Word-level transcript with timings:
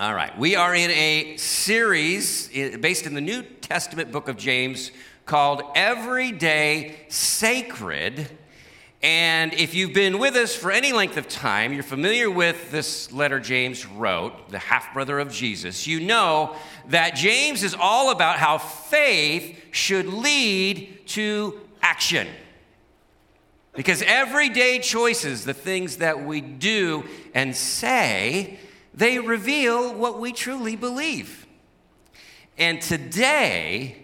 All 0.00 0.14
right, 0.14 0.38
we 0.38 0.54
are 0.54 0.76
in 0.76 0.92
a 0.92 1.36
series 1.38 2.46
based 2.78 3.04
in 3.04 3.14
the 3.14 3.20
New 3.20 3.42
Testament 3.42 4.12
book 4.12 4.28
of 4.28 4.36
James 4.36 4.92
called 5.26 5.60
Everyday 5.74 6.94
Sacred. 7.08 8.28
And 9.02 9.52
if 9.54 9.74
you've 9.74 9.94
been 9.94 10.20
with 10.20 10.36
us 10.36 10.54
for 10.54 10.70
any 10.70 10.92
length 10.92 11.16
of 11.16 11.26
time, 11.26 11.72
you're 11.72 11.82
familiar 11.82 12.30
with 12.30 12.70
this 12.70 13.10
letter 13.10 13.40
James 13.40 13.86
wrote, 13.86 14.50
the 14.50 14.60
half 14.60 14.94
brother 14.94 15.18
of 15.18 15.32
Jesus. 15.32 15.88
You 15.88 15.98
know 15.98 16.54
that 16.90 17.16
James 17.16 17.64
is 17.64 17.74
all 17.74 18.12
about 18.12 18.38
how 18.38 18.58
faith 18.58 19.60
should 19.72 20.06
lead 20.06 21.08
to 21.08 21.58
action. 21.82 22.28
Because 23.72 24.02
everyday 24.02 24.78
choices, 24.78 25.44
the 25.44 25.54
things 25.54 25.96
that 25.96 26.24
we 26.24 26.40
do 26.40 27.02
and 27.34 27.56
say, 27.56 28.60
they 28.94 29.18
reveal 29.18 29.94
what 29.94 30.18
we 30.18 30.32
truly 30.32 30.76
believe. 30.76 31.46
And 32.56 32.80
today, 32.80 33.96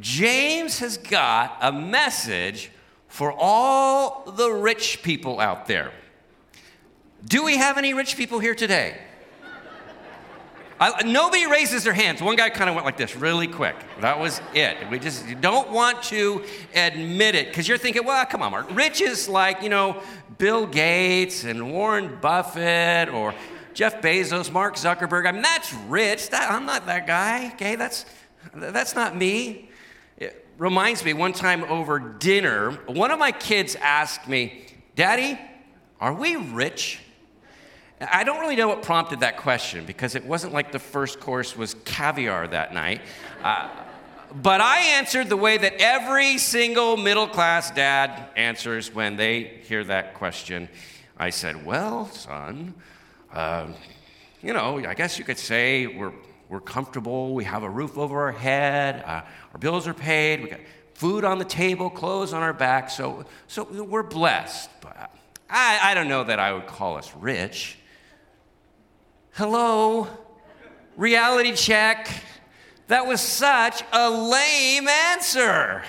James 0.00 0.78
has 0.78 0.96
got 0.96 1.58
a 1.60 1.72
message 1.72 2.70
for 3.08 3.34
all 3.36 4.24
the 4.30 4.50
rich 4.50 5.02
people 5.02 5.40
out 5.40 5.66
there. 5.66 5.92
Do 7.26 7.44
we 7.44 7.56
have 7.56 7.78
any 7.78 7.94
rich 7.94 8.16
people 8.16 8.38
here 8.38 8.54
today? 8.54 8.96
I, 10.80 11.02
nobody 11.02 11.44
raises 11.46 11.82
their 11.82 11.92
hands. 11.92 12.22
One 12.22 12.36
guy 12.36 12.50
kind 12.50 12.70
of 12.70 12.76
went 12.76 12.86
like 12.86 12.96
this 12.96 13.16
really 13.16 13.48
quick. 13.48 13.74
That 14.00 14.20
was 14.20 14.40
it. 14.54 14.76
We 14.88 15.00
just 15.00 15.24
don't 15.40 15.70
want 15.70 16.04
to 16.04 16.44
admit 16.72 17.34
it 17.34 17.48
because 17.48 17.66
you're 17.66 17.78
thinking, 17.78 18.04
well, 18.04 18.24
come 18.26 18.42
on, 18.42 18.52
Mark. 18.52 18.72
Rich 18.76 19.00
is 19.00 19.28
like, 19.28 19.60
you 19.62 19.70
know, 19.70 20.00
Bill 20.38 20.66
Gates 20.66 21.42
and 21.42 21.72
Warren 21.72 22.18
Buffett 22.20 23.08
or 23.08 23.34
Jeff 23.78 24.02
Bezos, 24.02 24.50
Mark 24.50 24.74
Zuckerberg. 24.74 25.24
I 25.24 25.30
mean, 25.30 25.42
that's 25.42 25.72
rich. 25.86 26.30
That, 26.30 26.50
I'm 26.50 26.66
not 26.66 26.86
that 26.86 27.06
guy, 27.06 27.52
okay? 27.52 27.76
That's, 27.76 28.06
that's 28.52 28.96
not 28.96 29.16
me. 29.16 29.70
It 30.16 30.44
reminds 30.58 31.04
me 31.04 31.12
one 31.12 31.32
time 31.32 31.62
over 31.62 32.00
dinner, 32.00 32.72
one 32.86 33.12
of 33.12 33.20
my 33.20 33.30
kids 33.30 33.76
asked 33.76 34.26
me, 34.26 34.66
Daddy, 34.96 35.38
are 36.00 36.12
we 36.12 36.34
rich? 36.34 36.98
I 38.00 38.24
don't 38.24 38.40
really 38.40 38.56
know 38.56 38.66
what 38.66 38.82
prompted 38.82 39.20
that 39.20 39.36
question 39.36 39.86
because 39.86 40.16
it 40.16 40.24
wasn't 40.26 40.52
like 40.52 40.72
the 40.72 40.80
first 40.80 41.20
course 41.20 41.56
was 41.56 41.74
caviar 41.84 42.48
that 42.48 42.74
night. 42.74 43.00
Uh, 43.44 43.68
but 44.34 44.60
I 44.60 44.78
answered 44.96 45.28
the 45.28 45.36
way 45.36 45.56
that 45.56 45.74
every 45.78 46.38
single 46.38 46.96
middle 46.96 47.28
class 47.28 47.70
dad 47.70 48.24
answers 48.34 48.92
when 48.92 49.14
they 49.14 49.60
hear 49.68 49.84
that 49.84 50.14
question. 50.14 50.68
I 51.16 51.30
said, 51.30 51.64
Well, 51.64 52.06
son, 52.06 52.74
uh, 53.32 53.66
you 54.42 54.52
know, 54.52 54.78
I 54.86 54.94
guess 54.94 55.18
you 55.18 55.24
could 55.24 55.38
say 55.38 55.86
we're, 55.86 56.12
we're 56.48 56.60
comfortable, 56.60 57.34
we 57.34 57.44
have 57.44 57.62
a 57.62 57.70
roof 57.70 57.98
over 57.98 58.22
our 58.22 58.32
head, 58.32 59.02
uh, 59.04 59.22
our 59.52 59.58
bills 59.58 59.86
are 59.86 59.94
paid, 59.94 60.42
we 60.42 60.50
got 60.50 60.60
food 60.94 61.24
on 61.24 61.38
the 61.38 61.44
table, 61.44 61.90
clothes 61.90 62.32
on 62.32 62.42
our 62.42 62.52
back, 62.52 62.90
so, 62.90 63.24
so 63.46 63.64
we're 63.64 64.02
blessed. 64.02 64.70
But 64.80 65.10
I, 65.48 65.90
I 65.90 65.94
don't 65.94 66.08
know 66.08 66.24
that 66.24 66.38
I 66.38 66.52
would 66.52 66.66
call 66.66 66.96
us 66.96 67.12
rich. 67.14 67.78
Hello? 69.32 70.08
Reality 70.96 71.52
check. 71.52 72.08
That 72.88 73.06
was 73.06 73.20
such 73.20 73.82
a 73.92 74.10
lame 74.10 74.88
answer. 74.88 75.84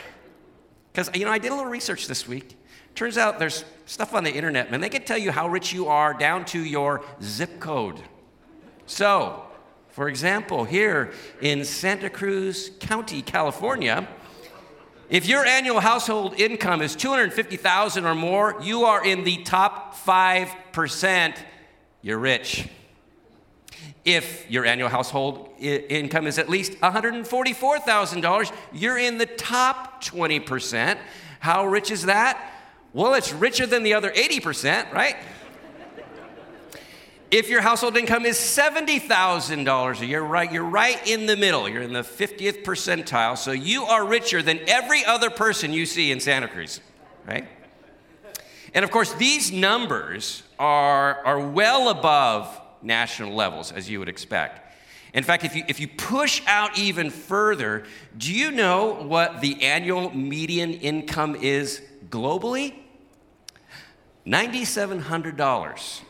Because, 0.92 1.10
you 1.16 1.26
know, 1.26 1.32
I 1.32 1.40
did 1.40 1.52
a 1.52 1.56
little 1.56 1.72
research 1.72 2.08
this 2.08 2.28
week. 2.28 2.59
Turns 3.00 3.18
out 3.18 3.40
there's 3.40 3.64
stuff 3.86 4.14
on 4.14 4.26
the 4.26 4.32
internet, 4.34 4.72
man. 4.72 4.82
They 4.82 4.90
can 4.90 5.04
tell 5.04 5.18
you 5.18 5.32
how 5.32 5.48
rich 5.48 5.72
you 5.72 5.88
are 5.88 6.14
down 6.14 6.44
to 6.48 6.60
your 6.60 7.02
zip 7.22 7.62
code. 7.62 7.98
So, 8.88 9.42
for 9.88 10.10
example, 10.10 10.66
here 10.66 11.14
in 11.40 11.64
Santa 11.64 12.10
Cruz 12.10 12.72
County, 12.82 13.22
California, 13.22 14.06
if 15.10 15.30
your 15.30 15.46
annual 15.46 15.80
household 15.80 16.38
income 16.38 16.82
is 16.82 16.94
250,000 16.98 18.04
or 18.04 18.16
more, 18.16 18.58
you 18.62 18.84
are 18.84 19.06
in 19.06 19.24
the 19.24 19.44
top 19.44 19.96
5%. 19.96 21.38
You're 22.02 22.20
rich. 22.20 22.68
If 24.04 24.52
your 24.52 24.66
annual 24.66 24.90
household 24.90 25.52
I- 25.62 25.86
income 25.88 26.28
is 26.28 26.38
at 26.38 26.50
least 26.50 26.74
$144,000, 26.82 28.52
you're 28.74 28.98
in 28.98 29.18
the 29.18 29.26
top 29.26 30.04
20%. 30.04 30.98
How 31.40 31.66
rich 31.66 31.92
is 31.92 32.02
that? 32.04 32.58
Well, 32.92 33.14
it's 33.14 33.32
richer 33.32 33.66
than 33.66 33.84
the 33.84 33.94
other 33.94 34.10
80%, 34.10 34.92
right? 34.92 35.16
If 37.32 37.48
your 37.48 37.62
household 37.62 37.96
income 37.96 38.26
is 38.26 38.38
$70,000 38.38 40.00
a 40.00 40.06
year, 40.06 40.22
right, 40.22 40.52
you're 40.52 40.64
right 40.64 41.08
in 41.08 41.28
the 41.28 41.38
middle. 41.38 41.70
You're 41.70 41.84
in 41.84 41.94
the 41.94 42.02
50th 42.02 42.64
percentile. 42.64 43.38
So 43.38 43.52
you 43.52 43.84
are 43.84 44.08
richer 44.08 44.42
than 44.42 44.60
every 44.68 45.06
other 45.06 45.30
person 45.30 45.72
you 45.72 45.86
see 45.86 46.12
in 46.12 46.20
Santa 46.20 46.48
Cruz, 46.48 46.82
right? 47.28 47.48
And 48.74 48.84
of 48.84 48.90
course, 48.90 49.14
these 49.14 49.52
numbers 49.52 50.42
are, 50.58 51.24
are 51.24 51.40
well 51.40 51.90
above 51.90 52.60
national 52.82 53.36
levels, 53.36 53.72
as 53.72 53.88
you 53.88 54.00
would 54.00 54.10
expect. 54.10 54.66
In 55.14 55.24
fact, 55.24 55.44
if 55.44 55.56
you, 55.56 55.64
if 55.68 55.80
you 55.80 55.88
push 55.88 56.42
out 56.48 56.80
even 56.80 57.12
further, 57.12 57.84
do 58.18 58.34
you 58.34 58.50
know 58.50 58.94
what 58.94 59.42
the 59.42 59.64
annual 59.64 60.16
median 60.16 60.74
income 60.74 61.36
is 61.36 61.84
globally? 62.10 62.76
$9,700. 64.26 66.02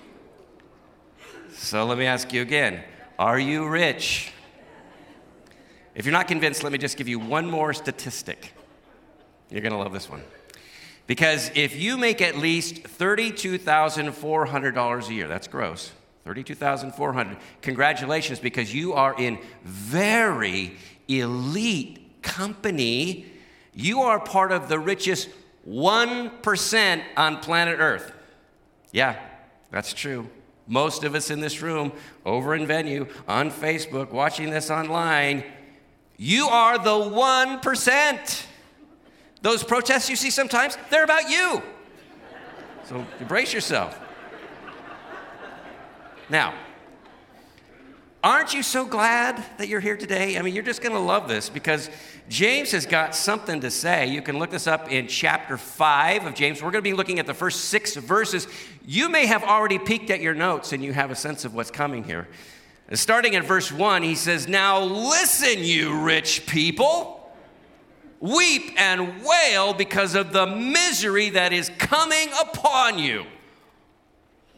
So 1.54 1.86
let 1.86 1.98
me 1.98 2.06
ask 2.06 2.32
you 2.34 2.42
again 2.42 2.84
Are 3.18 3.40
you 3.40 3.68
rich? 3.68 4.34
If 5.96 6.06
you're 6.06 6.14
not 6.14 6.28
convinced, 6.28 6.64
let 6.64 6.72
me 6.72 6.78
just 6.78 6.98
give 6.98 7.08
you 7.08 7.18
one 7.20 7.50
more 7.50 7.74
statistic. 7.74 8.54
You're 9.50 9.62
going 9.62 9.74
to 9.74 9.80
love 9.80 9.92
this 9.92 10.08
one. 10.10 10.22
Because 11.08 11.52
if 11.56 11.76
you 11.76 11.98
make 11.98 12.22
at 12.22 12.38
least 12.38 12.84
$32,400 12.84 15.10
a 15.10 15.14
year, 15.14 15.28
that's 15.28 15.48
gross, 15.48 15.92
32,400. 16.26 17.38
Congratulations 17.64 18.40
because 18.40 18.72
you 18.74 18.94
are 18.94 19.20
in 19.20 19.40
very 19.64 20.78
elite 21.08 22.22
company. 22.22 23.26
You 23.74 24.02
are 24.02 24.20
part 24.20 24.52
of 24.52 24.70
the 24.70 24.78
richest 24.78 25.30
1% 25.70 27.04
on 27.16 27.38
planet 27.38 27.80
Earth. 27.80 28.12
Yeah, 28.92 29.16
that's 29.72 29.94
true. 29.94 30.28
Most 30.68 31.04
of 31.04 31.16
us 31.16 31.30
in 31.30 31.40
this 31.40 31.62
room, 31.62 31.92
over 32.26 32.56
in 32.56 32.66
venue, 32.66 33.08
on 33.28 33.52
Facebook, 33.52 34.12
watching 34.12 34.50
this 34.50 34.70
online, 34.72 35.44
you 36.18 36.48
are 36.48 36.78
the 36.78 36.90
1%. 36.90 38.46
Those 39.42 39.64
protests 39.64 40.10
you 40.10 40.16
see 40.16 40.32
sometimes, 40.32 40.78
they're 40.90 41.04
about 41.04 41.30
you. 41.30 41.62
So 42.86 43.06
brace 43.28 43.54
yourself. 43.54 44.00
Now, 46.30 46.54
aren't 48.24 48.54
you 48.54 48.64
so 48.64 48.86
glad 48.86 49.44
that 49.58 49.68
you're 49.68 49.80
here 49.80 49.98
today? 49.98 50.38
I 50.38 50.42
mean, 50.42 50.54
you're 50.54 50.64
just 50.64 50.82
going 50.82 50.94
to 50.94 51.00
love 51.00 51.28
this 51.28 51.50
because 51.50 51.90
James 52.28 52.72
has 52.72 52.86
got 52.86 53.16
something 53.16 53.62
to 53.62 53.72
say. 53.72 54.08
You 54.08 54.22
can 54.22 54.38
look 54.40 54.52
this 54.52 54.68
up 54.68 54.92
in 54.92 55.08
chapter 55.08 55.58
5 55.58 56.26
of 56.26 56.36
James. 56.36 56.62
We're 56.62 56.72
going 56.72 56.84
to 56.84 56.90
be 56.90 56.94
looking 56.94 57.20
at 57.20 57.26
the 57.26 57.34
first 57.34 57.66
six 57.66 57.96
verses. 57.96 58.48
You 58.86 59.10
may 59.10 59.26
have 59.26 59.44
already 59.44 59.80
peeked 59.80 60.10
at 60.10 60.22
your 60.22 60.34
notes 60.34 60.74
and 60.74 60.84
you 60.84 60.94
have 60.94 61.12
a 61.12 61.16
sense 61.16 61.46
of 61.46 61.56
what's 61.56 61.72
coming 61.72 62.04
here. 62.04 62.28
Starting 62.94 63.36
at 63.36 63.46
verse 63.46 63.72
1, 63.72 64.04
he 64.04 64.16
says, 64.16 64.48
Now 64.48 64.82
listen, 64.82 65.64
you 65.64 66.02
rich 66.02 66.46
people. 66.48 67.16
Weep 68.20 68.74
and 68.78 69.24
wail 69.24 69.74
because 69.74 70.14
of 70.14 70.34
the 70.34 70.46
misery 70.46 71.30
that 71.30 71.54
is 71.54 71.72
coming 71.78 72.28
upon 72.42 73.00
you. 73.00 73.26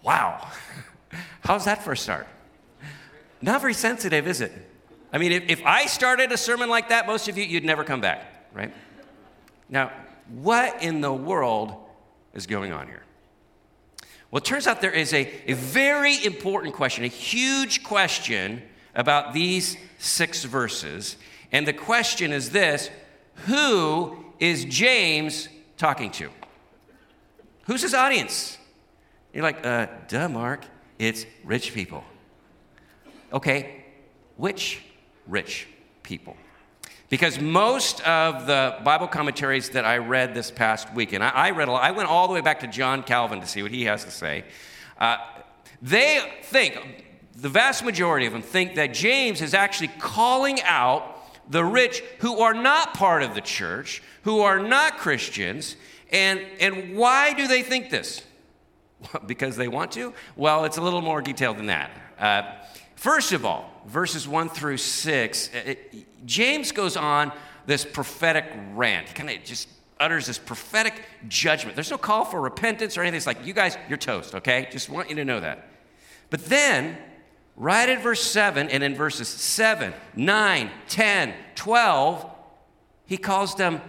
Wow. 0.01 0.47
How's 1.41 1.65
that 1.65 1.83
for 1.83 1.91
a 1.91 1.97
start? 1.97 2.27
Not 3.41 3.61
very 3.61 3.73
sensitive, 3.73 4.27
is 4.27 4.41
it? 4.41 4.51
I 5.13 5.17
mean, 5.17 5.31
if, 5.31 5.49
if 5.49 5.65
I 5.65 5.87
started 5.87 6.31
a 6.31 6.37
sermon 6.37 6.69
like 6.69 6.89
that, 6.89 7.07
most 7.07 7.27
of 7.27 7.37
you, 7.37 7.43
you'd 7.43 7.65
never 7.65 7.83
come 7.83 8.01
back, 8.01 8.25
right? 8.53 8.73
Now, 9.69 9.91
what 10.29 10.81
in 10.81 11.01
the 11.01 11.11
world 11.11 11.75
is 12.33 12.47
going 12.47 12.71
on 12.71 12.87
here? 12.87 13.03
Well, 14.29 14.37
it 14.37 14.45
turns 14.45 14.67
out 14.67 14.79
there 14.79 14.91
is 14.91 15.13
a, 15.13 15.29
a 15.47 15.53
very 15.53 16.23
important 16.23 16.73
question, 16.73 17.03
a 17.03 17.07
huge 17.07 17.83
question 17.83 18.61
about 18.95 19.33
these 19.33 19.75
six 19.97 20.43
verses. 20.45 21.17
And 21.51 21.67
the 21.67 21.73
question 21.73 22.31
is 22.31 22.51
this 22.51 22.89
Who 23.47 24.25
is 24.39 24.63
James 24.65 25.49
talking 25.77 26.11
to? 26.11 26.29
Who's 27.65 27.81
his 27.81 27.93
audience? 27.93 28.57
You're 29.33 29.43
like, 29.43 29.65
uh, 29.65 29.87
duh, 30.07 30.29
Mark. 30.29 30.65
It's 30.97 31.25
rich 31.43 31.73
people. 31.73 32.03
Okay, 33.33 33.83
which 34.37 34.81
rich 35.27 35.67
people? 36.03 36.35
Because 37.09 37.39
most 37.39 38.01
of 38.07 38.47
the 38.47 38.77
Bible 38.83 39.07
commentaries 39.07 39.69
that 39.71 39.85
I 39.85 39.97
read 39.97 40.33
this 40.33 40.49
past 40.49 40.93
week, 40.93 41.13
and 41.13 41.23
I, 41.23 41.29
I 41.29 41.51
read, 41.51 41.69
I 41.69 41.91
went 41.91 42.09
all 42.09 42.27
the 42.27 42.33
way 42.33 42.41
back 42.41 42.61
to 42.61 42.67
John 42.67 43.03
Calvin 43.03 43.41
to 43.41 43.47
see 43.47 43.61
what 43.63 43.71
he 43.71 43.83
has 43.83 44.05
to 44.05 44.11
say. 44.11 44.45
Uh, 44.97 45.17
they 45.81 46.21
think 46.43 47.05
the 47.35 47.49
vast 47.49 47.83
majority 47.83 48.25
of 48.25 48.33
them 48.33 48.41
think 48.41 48.75
that 48.75 48.93
James 48.93 49.41
is 49.41 49.53
actually 49.53 49.89
calling 49.99 50.61
out 50.63 51.17
the 51.49 51.63
rich 51.65 52.01
who 52.19 52.39
are 52.39 52.53
not 52.53 52.93
part 52.93 53.23
of 53.23 53.35
the 53.35 53.41
church, 53.41 54.01
who 54.23 54.41
are 54.41 54.59
not 54.59 54.97
Christians. 54.97 55.75
And, 56.11 56.39
and 56.59 56.95
why 56.95 57.33
do 57.33 57.47
they 57.47 57.63
think 57.63 57.89
this? 57.89 58.23
because 59.25 59.57
they 59.57 59.67
want 59.67 59.91
to? 59.93 60.13
Well, 60.35 60.65
it's 60.65 60.77
a 60.77 60.81
little 60.81 61.01
more 61.01 61.21
detailed 61.21 61.57
than 61.57 61.67
that. 61.67 61.91
Uh, 62.19 62.43
first 63.01 63.31
of 63.31 63.45
all, 63.45 63.67
verses 63.87 64.27
1 64.27 64.49
through 64.49 64.77
6, 64.77 65.49
uh, 65.49 65.57
it, 65.65 66.25
James 66.27 66.71
goes 66.71 66.95
on 66.95 67.31
this 67.65 67.83
prophetic 67.83 68.45
rant. 68.75 69.07
He 69.07 69.13
kind 69.15 69.29
of 69.31 69.43
just 69.43 69.67
utters 69.99 70.27
this 70.27 70.37
prophetic 70.37 71.01
judgment. 71.27 71.75
There's 71.75 71.89
no 71.89 71.97
call 71.97 72.25
for 72.25 72.39
repentance 72.39 72.97
or 72.97 73.01
anything. 73.01 73.17
It's 73.17 73.25
like, 73.25 73.43
you 73.43 73.53
guys, 73.53 73.75
you're 73.89 73.97
toast, 73.97 74.35
okay? 74.35 74.67
Just 74.71 74.87
want 74.87 75.09
you 75.09 75.15
to 75.15 75.25
know 75.25 75.39
that. 75.39 75.67
But 76.29 76.45
then, 76.45 76.95
right 77.57 77.89
at 77.89 78.03
verse 78.03 78.21
7 78.21 78.69
and 78.69 78.83
in 78.83 78.93
verses 78.93 79.27
7, 79.27 79.93
9, 80.15 80.71
10, 80.87 81.33
12, 81.55 82.31
he 83.07 83.17
calls 83.17 83.55
them 83.55 83.81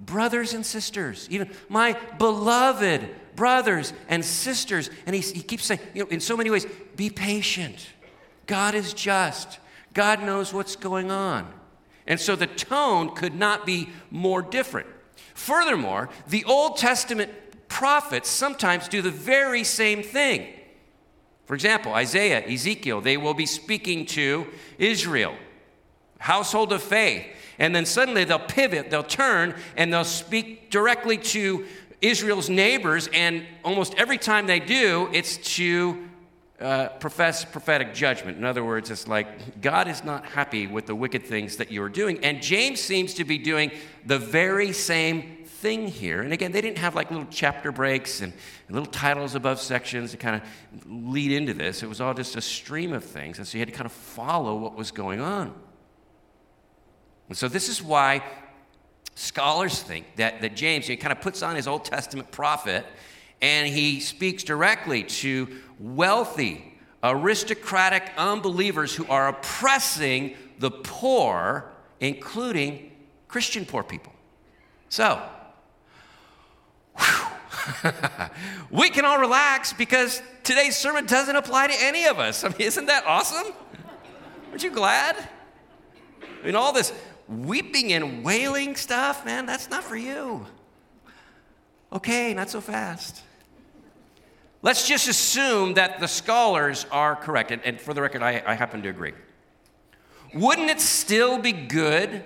brothers 0.00 0.54
and 0.54 0.66
sisters, 0.66 1.28
even 1.30 1.50
my 1.68 1.96
beloved 2.18 3.08
brothers 3.36 3.92
and 4.08 4.24
sisters. 4.24 4.90
And 5.06 5.14
he, 5.14 5.20
he 5.20 5.42
keeps 5.42 5.66
saying, 5.66 5.80
you 5.94 6.02
know, 6.02 6.10
in 6.10 6.18
so 6.18 6.36
many 6.36 6.50
ways, 6.50 6.66
be 6.96 7.10
patient. 7.10 7.86
God 8.46 8.74
is 8.74 8.92
just. 8.92 9.58
God 9.94 10.22
knows 10.22 10.52
what's 10.52 10.76
going 10.76 11.10
on. 11.10 11.52
And 12.06 12.18
so 12.18 12.34
the 12.36 12.46
tone 12.46 13.14
could 13.14 13.34
not 13.34 13.66
be 13.66 13.88
more 14.10 14.42
different. 14.42 14.88
Furthermore, 15.34 16.08
the 16.28 16.44
Old 16.44 16.76
Testament 16.76 17.30
prophets 17.68 18.28
sometimes 18.28 18.88
do 18.88 19.00
the 19.00 19.10
very 19.10 19.64
same 19.64 20.02
thing. 20.02 20.46
For 21.46 21.54
example, 21.54 21.94
Isaiah, 21.94 22.46
Ezekiel, 22.46 23.00
they 23.00 23.16
will 23.16 23.34
be 23.34 23.46
speaking 23.46 24.06
to 24.06 24.46
Israel, 24.78 25.34
household 26.18 26.72
of 26.72 26.82
faith. 26.82 27.26
And 27.58 27.74
then 27.74 27.86
suddenly 27.86 28.24
they'll 28.24 28.38
pivot, 28.38 28.90
they'll 28.90 29.02
turn, 29.02 29.54
and 29.76 29.92
they'll 29.92 30.04
speak 30.04 30.70
directly 30.70 31.18
to 31.18 31.66
Israel's 32.00 32.48
neighbors. 32.48 33.08
And 33.12 33.44
almost 33.64 33.94
every 33.94 34.18
time 34.18 34.46
they 34.46 34.60
do, 34.60 35.08
it's 35.12 35.36
to 35.56 36.09
uh, 36.60 36.88
profess 36.98 37.44
prophetic 37.44 37.94
judgment. 37.94 38.36
In 38.36 38.44
other 38.44 38.64
words, 38.64 38.90
it's 38.90 39.08
like 39.08 39.60
God 39.60 39.88
is 39.88 40.04
not 40.04 40.26
happy 40.26 40.66
with 40.66 40.86
the 40.86 40.94
wicked 40.94 41.24
things 41.24 41.56
that 41.56 41.72
you're 41.72 41.88
doing. 41.88 42.22
And 42.22 42.42
James 42.42 42.80
seems 42.80 43.14
to 43.14 43.24
be 43.24 43.38
doing 43.38 43.70
the 44.04 44.18
very 44.18 44.72
same 44.72 45.38
thing 45.46 45.86
here. 45.88 46.22
And 46.22 46.32
again, 46.32 46.52
they 46.52 46.60
didn't 46.60 46.78
have 46.78 46.94
like 46.94 47.10
little 47.10 47.26
chapter 47.30 47.72
breaks 47.72 48.20
and, 48.20 48.32
and 48.68 48.76
little 48.76 48.90
titles 48.90 49.34
above 49.34 49.60
sections 49.60 50.10
to 50.10 50.16
kind 50.16 50.36
of 50.36 50.42
lead 50.86 51.32
into 51.32 51.54
this. 51.54 51.82
It 51.82 51.88
was 51.88 52.00
all 52.00 52.14
just 52.14 52.36
a 52.36 52.40
stream 52.40 52.92
of 52.92 53.04
things. 53.04 53.38
And 53.38 53.46
so 53.46 53.56
you 53.56 53.60
had 53.60 53.68
to 53.68 53.74
kind 53.74 53.86
of 53.86 53.92
follow 53.92 54.56
what 54.56 54.74
was 54.74 54.90
going 54.90 55.20
on. 55.20 55.54
And 57.28 57.38
so 57.38 57.48
this 57.48 57.68
is 57.68 57.82
why 57.82 58.22
scholars 59.14 59.82
think 59.82 60.16
that, 60.16 60.40
that 60.40 60.56
James 60.56 60.86
he 60.86 60.96
kind 60.96 61.12
of 61.12 61.20
puts 61.20 61.42
on 61.42 61.56
his 61.56 61.68
Old 61.68 61.84
Testament 61.84 62.30
prophet 62.30 62.84
and 63.42 63.66
he 63.68 64.00
speaks 64.00 64.42
directly 64.42 65.04
to 65.04 65.48
wealthy, 65.78 66.78
aristocratic 67.02 68.10
unbelievers 68.16 68.94
who 68.94 69.06
are 69.06 69.28
oppressing 69.28 70.34
the 70.58 70.70
poor, 70.70 71.70
including 72.00 72.90
Christian 73.28 73.64
poor 73.64 73.82
people. 73.82 74.12
So, 74.88 75.22
we 78.70 78.90
can 78.90 79.04
all 79.04 79.20
relax 79.20 79.72
because 79.72 80.22
today's 80.42 80.76
sermon 80.76 81.06
doesn't 81.06 81.36
apply 81.36 81.68
to 81.68 81.74
any 81.78 82.06
of 82.06 82.18
us. 82.18 82.44
I 82.44 82.48
mean, 82.48 82.60
isn't 82.60 82.86
that 82.86 83.06
awesome? 83.06 83.52
Aren't 84.50 84.62
you 84.62 84.70
glad? 84.70 85.16
I 86.42 86.46
mean, 86.46 86.56
all 86.56 86.72
this 86.72 86.92
weeping 87.28 87.92
and 87.92 88.24
wailing 88.24 88.76
stuff, 88.76 89.24
man, 89.24 89.46
that's 89.46 89.70
not 89.70 89.84
for 89.84 89.96
you. 89.96 90.46
Okay, 91.92 92.34
not 92.34 92.50
so 92.50 92.60
fast. 92.60 93.22
Let's 94.62 94.86
just 94.86 95.08
assume 95.08 95.74
that 95.74 96.00
the 96.00 96.08
scholars 96.08 96.84
are 96.90 97.16
correct. 97.16 97.50
And, 97.50 97.80
for 97.80 97.94
the 97.94 98.02
record, 98.02 98.22
I, 98.22 98.42
I 98.46 98.54
happen 98.54 98.82
to 98.82 98.88
agree. 98.88 99.14
Wouldn't 100.34 100.70
it 100.70 100.80
still 100.80 101.38
be 101.38 101.52
good 101.52 102.24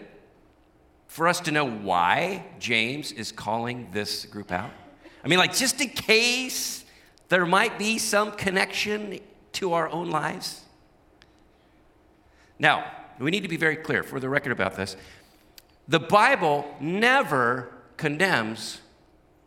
for 1.07 1.29
us 1.29 1.41
to 1.41 1.53
know 1.53 1.69
why 1.69 2.45
James 2.59 3.13
is 3.13 3.31
calling 3.31 3.89
this 3.93 4.27
group 4.27 4.51
out? 4.51 4.71
I 5.23 5.29
mean, 5.29 5.39
like, 5.39 5.55
just 5.55 5.81
in 5.81 5.89
case 5.91 6.85
there 7.29 7.47
might 7.47 7.79
be 7.79 7.99
some 7.99 8.33
connection 8.33 9.21
to 9.53 9.73
our 9.73 9.89
own 9.89 10.11
lives. 10.11 10.63
Now, 12.59 12.91
we 13.19 13.31
need 13.31 13.43
to 13.43 13.49
be 13.49 13.57
very 13.57 13.77
clear 13.77 14.03
for 14.03 14.19
the 14.19 14.29
record 14.29 14.53
about 14.53 14.75
this. 14.75 14.97
The 15.87 16.01
Bible 16.01 16.67
never 16.81 17.73
condemns 17.97 18.81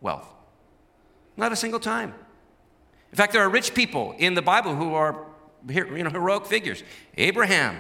wealth, 0.02 0.28
not 1.36 1.52
a 1.52 1.56
single 1.56 1.80
time. 1.80 2.14
In 3.12 3.16
fact, 3.16 3.34
there 3.34 3.42
are 3.42 3.50
rich 3.50 3.74
people 3.74 4.16
in 4.18 4.34
the 4.34 4.42
Bible 4.42 4.76
who 4.76 4.94
are 4.94 5.26
you 5.70 6.04
know, 6.04 6.10
heroic 6.10 6.46
figures 6.46 6.84
Abraham, 7.18 7.78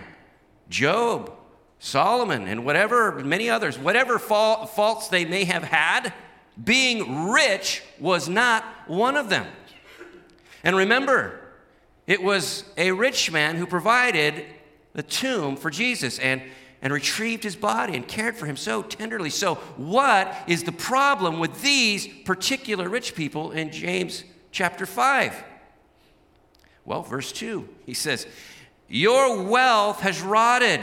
Job, 0.69 1.31
Solomon, 1.79 2.47
and 2.47 2.65
whatever, 2.65 3.24
many 3.24 3.50
others, 3.50 3.77
whatever 3.77 4.18
faults 4.19 5.09
they 5.09 5.25
may 5.25 5.44
have 5.44 5.63
had, 5.63 6.13
being 6.63 7.29
rich 7.29 7.83
was 8.00 8.27
not 8.27 8.63
one 8.88 9.15
of 9.15 9.29
them. 9.29 9.45
And 10.63 10.75
remember, 10.75 11.39
it 12.07 12.23
was 12.23 12.63
a 12.77 12.91
rich 12.91 13.31
man 13.31 13.57
who 13.57 13.68
provided 13.68 14.45
the 14.94 15.03
tomb 15.03 15.56
for 15.56 15.69
Jesus 15.69 16.18
and, 16.18 16.41
and 16.81 16.91
retrieved 16.91 17.44
his 17.44 17.56
body 17.56 17.95
and 17.95 18.07
cared 18.07 18.35
for 18.35 18.47
him 18.47 18.57
so 18.57 18.81
tenderly. 18.81 19.30
So, 19.30 19.56
what 19.75 20.35
is 20.47 20.63
the 20.63 20.71
problem 20.71 21.39
with 21.39 21.62
these 21.62 22.07
particular 22.25 22.89
rich 22.89 23.13
people 23.13 23.51
in 23.51 23.71
James 23.71 24.23
chapter 24.57 24.88
5? 24.88 25.44
Well, 26.83 27.04
verse 27.04 27.31
2, 27.31 27.69
he 27.86 27.94
says, 27.94 28.25
Your 28.88 29.44
wealth 29.44 30.00
has 30.00 30.19
rotted, 30.19 30.81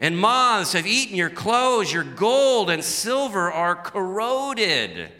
and 0.00 0.16
moths 0.16 0.72
have 0.72 0.86
eaten 0.86 1.14
your 1.14 1.28
clothes, 1.28 1.92
your 1.92 2.04
gold 2.04 2.70
and 2.70 2.82
silver 2.82 3.52
are 3.52 3.76
corroded. 3.76 5.12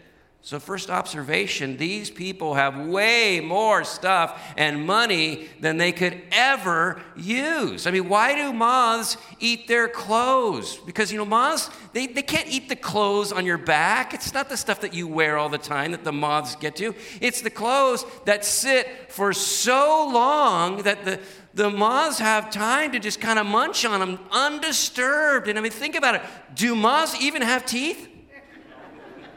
So, 0.47 0.61
first 0.61 0.89
observation 0.89 1.75
these 1.75 2.09
people 2.09 2.53
have 2.53 2.79
way 2.87 3.41
more 3.41 3.83
stuff 3.83 4.41
and 4.55 4.85
money 4.85 5.49
than 5.59 5.75
they 5.75 5.91
could 5.91 6.21
ever 6.31 7.01
use. 7.17 7.85
I 7.85 7.91
mean, 7.91 8.07
why 8.07 8.33
do 8.33 8.53
moths 8.53 9.17
eat 9.41 9.67
their 9.67 9.89
clothes? 9.89 10.77
Because, 10.77 11.11
you 11.11 11.17
know, 11.17 11.25
moths, 11.25 11.69
they, 11.91 12.07
they 12.07 12.21
can't 12.21 12.47
eat 12.47 12.69
the 12.69 12.77
clothes 12.77 13.33
on 13.33 13.45
your 13.45 13.57
back. 13.57 14.13
It's 14.13 14.33
not 14.33 14.47
the 14.47 14.55
stuff 14.55 14.79
that 14.79 14.93
you 14.93 15.05
wear 15.05 15.37
all 15.37 15.49
the 15.49 15.57
time 15.57 15.91
that 15.91 16.05
the 16.05 16.13
moths 16.13 16.55
get 16.55 16.77
to, 16.77 16.95
it's 17.19 17.41
the 17.41 17.49
clothes 17.49 18.05
that 18.23 18.45
sit 18.45 19.11
for 19.11 19.33
so 19.33 20.09
long 20.09 20.83
that 20.83 21.03
the 21.03 21.19
the 21.55 21.69
moths 21.69 22.19
have 22.19 22.51
time 22.51 22.93
to 22.93 22.99
just 22.99 23.19
kind 23.19 23.37
of 23.37 23.45
munch 23.47 23.83
on 23.83 23.99
them 23.99 24.19
undisturbed. 24.31 25.49
And 25.49 25.59
I 25.59 25.61
mean, 25.61 25.73
think 25.73 25.95
about 25.95 26.15
it. 26.15 26.21
Do 26.53 26.73
moths 26.73 27.19
even 27.19 27.41
have 27.41 27.65
teeth? 27.65 28.07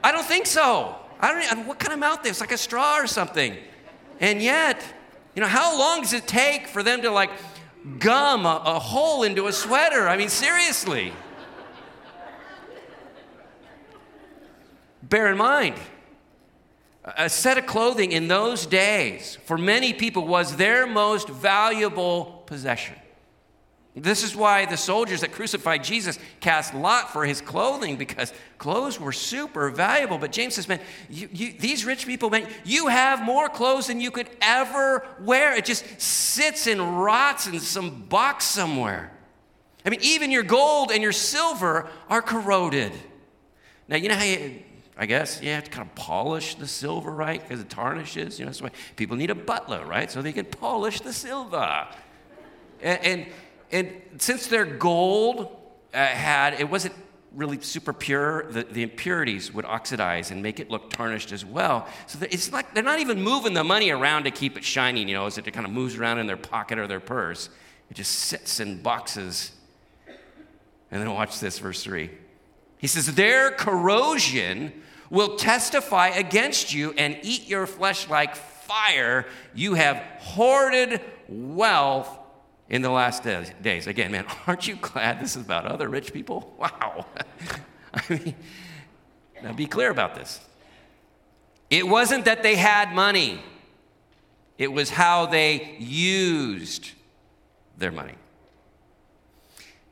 I 0.04 0.12
don't 0.12 0.24
think 0.24 0.46
so. 0.46 0.99
I 1.20 1.32
don't 1.32 1.58
know 1.58 1.68
what 1.68 1.78
kind 1.78 1.92
of 1.92 1.98
mouth. 1.98 2.24
It's 2.24 2.40
like 2.40 2.52
a 2.52 2.58
straw 2.58 2.98
or 2.98 3.06
something. 3.06 3.56
And 4.20 4.42
yet, 4.42 4.82
you 5.34 5.42
know, 5.42 5.48
how 5.48 5.78
long 5.78 6.02
does 6.02 6.12
it 6.12 6.26
take 6.26 6.66
for 6.66 6.82
them 6.82 7.02
to 7.02 7.10
like 7.10 7.30
gum 7.98 8.46
a, 8.46 8.62
a 8.64 8.78
hole 8.78 9.22
into 9.22 9.46
a 9.46 9.52
sweater? 9.52 10.08
I 10.08 10.16
mean, 10.16 10.28
seriously. 10.28 11.12
Bear 15.02 15.30
in 15.30 15.36
mind, 15.36 15.74
a 17.04 17.28
set 17.28 17.58
of 17.58 17.66
clothing 17.66 18.12
in 18.12 18.28
those 18.28 18.66
days 18.66 19.38
for 19.44 19.58
many 19.58 19.92
people 19.92 20.26
was 20.26 20.56
their 20.56 20.86
most 20.86 21.28
valuable 21.28 22.42
possession. 22.46 22.94
This 23.96 24.22
is 24.22 24.36
why 24.36 24.66
the 24.66 24.76
soldiers 24.76 25.22
that 25.22 25.32
crucified 25.32 25.82
Jesus 25.82 26.18
cast 26.38 26.74
lot 26.74 27.12
for 27.12 27.24
his 27.24 27.40
clothing 27.40 27.96
because 27.96 28.32
clothes 28.56 29.00
were 29.00 29.12
super 29.12 29.68
valuable. 29.68 30.16
But 30.16 30.30
James 30.30 30.54
says, 30.54 30.68
man, 30.68 30.80
you, 31.08 31.28
you, 31.32 31.52
these 31.58 31.84
rich 31.84 32.06
people, 32.06 32.30
man, 32.30 32.46
you 32.64 32.86
have 32.86 33.20
more 33.20 33.48
clothes 33.48 33.88
than 33.88 34.00
you 34.00 34.12
could 34.12 34.28
ever 34.40 35.04
wear. 35.20 35.56
It 35.56 35.64
just 35.64 35.84
sits 36.00 36.68
and 36.68 37.02
rots 37.02 37.48
in 37.48 37.58
some 37.58 38.02
box 38.02 38.44
somewhere. 38.44 39.10
I 39.84 39.90
mean, 39.90 40.00
even 40.02 40.30
your 40.30 40.44
gold 40.44 40.92
and 40.92 41.02
your 41.02 41.12
silver 41.12 41.88
are 42.08 42.22
corroded. 42.22 42.92
Now, 43.88 43.96
you 43.96 44.08
know 44.08 44.14
how 44.14 44.24
you, 44.24 44.62
I 44.96 45.06
guess 45.06 45.42
you 45.42 45.48
have 45.48 45.64
to 45.64 45.70
kind 45.70 45.88
of 45.88 45.94
polish 45.96 46.54
the 46.54 46.68
silver, 46.68 47.10
right? 47.10 47.42
Because 47.42 47.60
it 47.60 47.68
tarnishes. 47.68 48.38
You 48.38 48.44
know, 48.44 48.50
that's 48.50 48.62
why 48.62 48.70
people 48.94 49.16
need 49.16 49.30
a 49.30 49.34
butler, 49.34 49.84
right? 49.84 50.08
So 50.08 50.22
they 50.22 50.32
can 50.32 50.44
polish 50.44 51.00
the 51.00 51.12
silver. 51.12 51.88
and, 52.80 53.04
and 53.04 53.26
and 53.72 53.90
since 54.18 54.46
their 54.46 54.64
gold 54.64 55.56
uh, 55.94 56.04
had, 56.06 56.60
it 56.60 56.68
wasn't 56.68 56.94
really 57.34 57.60
super 57.60 57.92
pure, 57.92 58.50
the, 58.50 58.64
the 58.64 58.82
impurities 58.82 59.52
would 59.52 59.64
oxidize 59.64 60.30
and 60.30 60.42
make 60.42 60.58
it 60.58 60.70
look 60.70 60.90
tarnished 60.90 61.32
as 61.32 61.44
well. 61.44 61.86
So 62.06 62.18
it's 62.22 62.52
like 62.52 62.74
they're 62.74 62.82
not 62.82 62.98
even 62.98 63.22
moving 63.22 63.54
the 63.54 63.64
money 63.64 63.90
around 63.90 64.24
to 64.24 64.30
keep 64.30 64.56
it 64.56 64.64
shining, 64.64 65.08
you 65.08 65.14
know, 65.14 65.26
as 65.26 65.38
it 65.38 65.50
kind 65.52 65.66
of 65.66 65.72
moves 65.72 65.96
around 65.96 66.18
in 66.18 66.26
their 66.26 66.36
pocket 66.36 66.78
or 66.78 66.86
their 66.86 67.00
purse. 67.00 67.48
It 67.90 67.94
just 67.94 68.12
sits 68.12 68.60
in 68.60 68.82
boxes. 68.82 69.52
And 70.90 71.00
then 71.00 71.12
watch 71.12 71.38
this, 71.38 71.58
verse 71.58 71.84
3. 71.84 72.10
He 72.78 72.86
says, 72.86 73.14
Their 73.14 73.52
corrosion 73.52 74.72
will 75.08 75.36
testify 75.36 76.08
against 76.08 76.72
you 76.74 76.92
and 76.96 77.18
eat 77.22 77.48
your 77.48 77.66
flesh 77.66 78.08
like 78.08 78.34
fire. 78.34 79.26
You 79.54 79.74
have 79.74 79.96
hoarded 80.18 81.00
wealth 81.28 82.19
in 82.70 82.82
the 82.82 82.90
last 82.90 83.24
days. 83.24 83.86
Again, 83.88 84.12
man, 84.12 84.24
aren't 84.46 84.66
you 84.66 84.76
glad 84.76 85.20
this 85.20 85.36
is 85.36 85.44
about 85.44 85.66
other 85.66 85.88
rich 85.88 86.12
people? 86.14 86.54
Wow. 86.60 87.06
I 87.94 88.02
mean, 88.08 88.34
now 89.42 89.52
be 89.52 89.66
clear 89.66 89.90
about 89.90 90.14
this. 90.14 90.38
It 91.68 91.88
wasn't 91.88 92.24
that 92.26 92.44
they 92.44 92.54
had 92.54 92.94
money, 92.94 93.42
it 94.58 94.72
was 94.72 94.90
how 94.90 95.26
they 95.26 95.76
used 95.80 96.92
their 97.76 97.90
money. 97.90 98.14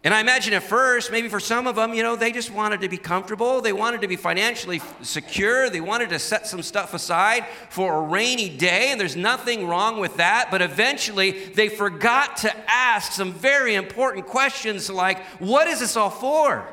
And 0.05 0.15
I 0.15 0.21
imagine 0.21 0.55
at 0.55 0.63
first, 0.63 1.11
maybe 1.11 1.29
for 1.29 1.41
some 1.41 1.67
of 1.67 1.75
them, 1.75 1.93
you 1.93 2.05
know, 2.05 2.15
they 2.15 2.31
just 2.31 2.53
wanted 2.53 2.83
to 2.83 2.89
be 2.89 2.97
comfortable. 2.97 3.61
They 3.61 3.73
wanted 3.73 4.01
to 4.03 4.09
be 4.09 4.15
financially 4.15 4.81
secure. 5.03 5.69
They 5.69 5.81
wanted 5.81 6.11
to 6.11 6.21
set 6.21 6.47
some 6.47 6.63
stuff 6.63 6.95
aside 6.95 7.45
for 7.69 7.97
a 7.97 8.01
rainy 8.03 8.49
day, 8.49 8.93
and 8.93 9.01
there's 9.01 9.17
nothing 9.17 9.67
wrong 9.67 9.99
with 9.99 10.17
that. 10.19 10.53
But 10.53 10.63
eventually, 10.63 11.33
they 11.33 11.69
forgot 11.69 12.37
to 12.39 12.71
ask 12.71 13.11
some 13.11 13.33
very 13.33 13.75
important 13.75 14.27
questions 14.27 14.89
like, 14.89 15.21
what 15.41 15.67
is 15.67 15.81
this 15.81 15.97
all 15.97 16.11
for? 16.11 16.65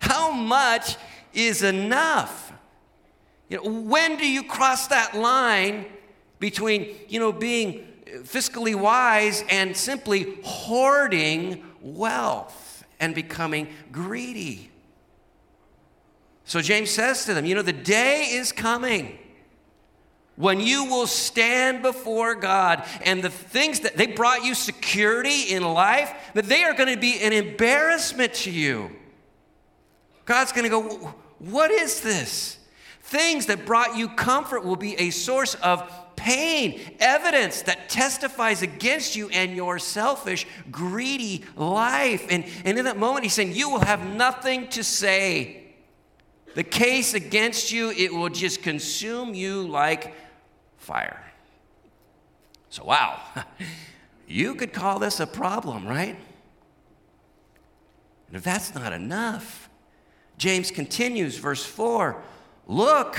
How 0.00 0.30
much 0.30 0.96
is 1.34 1.62
enough? 1.62 2.50
You 3.50 3.58
know, 3.58 3.70
when 3.82 4.16
do 4.16 4.26
you 4.26 4.42
cross 4.42 4.86
that 4.86 5.14
line 5.14 5.84
between, 6.38 6.96
you 7.08 7.20
know, 7.20 7.30
being 7.30 7.86
fiscally 8.22 8.74
wise 8.74 9.44
and 9.50 9.76
simply 9.76 10.38
hoarding 10.42 11.66
wealth 11.80 12.84
and 12.98 13.14
becoming 13.14 13.68
greedy. 13.90 14.70
So 16.44 16.60
James 16.60 16.90
says 16.90 17.24
to 17.26 17.34
them, 17.34 17.46
You 17.46 17.54
know, 17.54 17.62
the 17.62 17.72
day 17.72 18.28
is 18.32 18.52
coming 18.52 19.18
when 20.36 20.58
you 20.58 20.86
will 20.86 21.06
stand 21.06 21.82
before 21.82 22.34
God 22.34 22.84
and 23.04 23.22
the 23.22 23.30
things 23.30 23.80
that 23.80 23.96
they 23.96 24.06
brought 24.06 24.42
you 24.42 24.54
security 24.54 25.52
in 25.52 25.62
life, 25.62 26.12
that 26.34 26.46
they 26.46 26.64
are 26.64 26.72
going 26.72 26.92
to 26.92 27.00
be 27.00 27.20
an 27.20 27.32
embarrassment 27.32 28.32
to 28.34 28.50
you. 28.50 28.90
God's 30.24 30.52
going 30.52 30.64
to 30.64 30.70
go, 30.70 31.14
What 31.38 31.70
is 31.70 32.00
this? 32.00 32.58
Things 33.02 33.46
that 33.46 33.66
brought 33.66 33.96
you 33.96 34.08
comfort 34.08 34.64
will 34.64 34.76
be 34.76 34.94
a 34.96 35.10
source 35.10 35.54
of 35.56 35.90
pain, 36.20 36.78
evidence 37.00 37.62
that 37.62 37.88
testifies 37.88 38.60
against 38.60 39.16
you 39.16 39.30
and 39.30 39.56
your 39.56 39.78
selfish, 39.78 40.46
greedy 40.70 41.42
life. 41.56 42.26
And, 42.28 42.44
and 42.64 42.78
in 42.78 42.84
that 42.84 42.98
moment, 42.98 43.24
he's 43.24 43.32
saying, 43.32 43.54
You 43.54 43.70
will 43.70 43.80
have 43.80 44.06
nothing 44.06 44.68
to 44.68 44.84
say. 44.84 45.56
The 46.54 46.64
case 46.64 47.14
against 47.14 47.72
you, 47.72 47.90
it 47.90 48.12
will 48.12 48.28
just 48.28 48.62
consume 48.62 49.34
you 49.34 49.66
like 49.66 50.14
fire. 50.76 51.24
So, 52.68 52.84
wow, 52.84 53.20
you 54.28 54.54
could 54.54 54.72
call 54.72 54.98
this 54.98 55.20
a 55.20 55.26
problem, 55.26 55.86
right? 55.86 56.16
And 58.28 58.36
if 58.36 58.44
that's 58.44 58.74
not 58.74 58.92
enough, 58.92 59.70
James 60.36 60.70
continues, 60.70 61.38
verse 61.38 61.64
4 61.64 62.22
Look, 62.66 63.18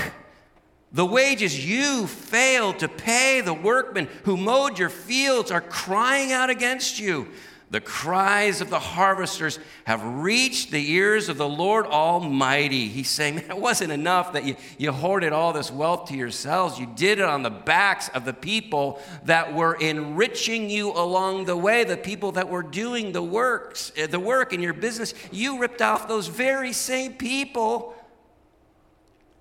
the 0.92 1.06
wages 1.06 1.66
you 1.66 2.06
failed 2.06 2.80
to 2.80 2.88
pay 2.88 3.40
the 3.40 3.54
workmen 3.54 4.08
who 4.24 4.36
mowed 4.36 4.78
your 4.78 4.90
fields 4.90 5.50
are 5.50 5.60
crying 5.60 6.32
out 6.32 6.50
against 6.50 6.98
you. 6.98 7.28
The 7.72 7.80
cries 7.80 8.60
of 8.60 8.68
the 8.68 8.78
harvesters 8.78 9.58
have 9.86 10.04
reached 10.04 10.70
the 10.70 10.92
ears 10.92 11.30
of 11.30 11.38
the 11.38 11.48
Lord 11.48 11.86
Almighty. 11.86 12.88
He's 12.88 13.08
saying, 13.08 13.38
it 13.38 13.56
wasn't 13.56 13.92
enough 13.92 14.34
that 14.34 14.44
you, 14.44 14.56
you 14.76 14.92
hoarded 14.92 15.32
all 15.32 15.54
this 15.54 15.72
wealth 15.72 16.10
to 16.10 16.14
yourselves. 16.14 16.78
You 16.78 16.86
did 16.94 17.18
it 17.18 17.24
on 17.24 17.42
the 17.42 17.48
backs 17.48 18.10
of 18.10 18.26
the 18.26 18.34
people 18.34 19.00
that 19.24 19.54
were 19.54 19.76
enriching 19.76 20.68
you 20.68 20.92
along 20.92 21.46
the 21.46 21.56
way, 21.56 21.84
the 21.84 21.96
people 21.96 22.32
that 22.32 22.50
were 22.50 22.62
doing 22.62 23.12
the 23.12 23.22
works, 23.22 23.90
eh, 23.96 24.06
the 24.06 24.20
work 24.20 24.52
in 24.52 24.60
your 24.60 24.74
business. 24.74 25.14
You 25.30 25.58
ripped 25.58 25.80
off 25.80 26.06
those 26.06 26.26
very 26.26 26.74
same 26.74 27.14
people. 27.14 27.94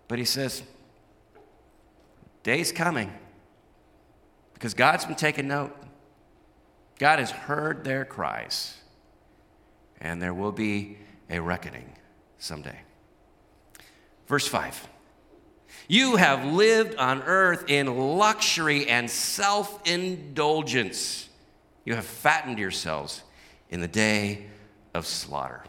But 0.08 0.20
he 0.20 0.26
says, 0.26 0.64
Day's 2.44 2.72
coming 2.72 3.12
because 4.54 4.74
God's 4.74 5.06
been 5.06 5.16
taking 5.16 5.48
note. 5.48 5.76
God 7.00 7.20
has 7.20 7.32
heard 7.32 7.84
their 7.84 8.06
cries, 8.06 8.78
and 10.00 10.22
there 10.22 10.34
will 10.34 10.52
be 10.52 10.98
a 11.30 11.40
reckoning 11.40 11.94
someday. 12.38 12.80
Verse 14.28 14.48
5 14.48 14.88
You 15.88 16.16
have 16.16 16.46
lived 16.46 16.96
on 16.96 17.24
earth 17.24 17.66
in 17.68 17.88
luxury 18.18 18.88
and 18.88 19.10
self 19.10 19.82
indulgence. 19.88 21.28
You 21.86 21.96
have 21.96 22.06
fattened 22.06 22.60
yourselves 22.60 23.24
in 23.72 23.82
the 23.82 23.88
day 23.88 24.46
of 24.94 25.08
slaughter. 25.08 25.64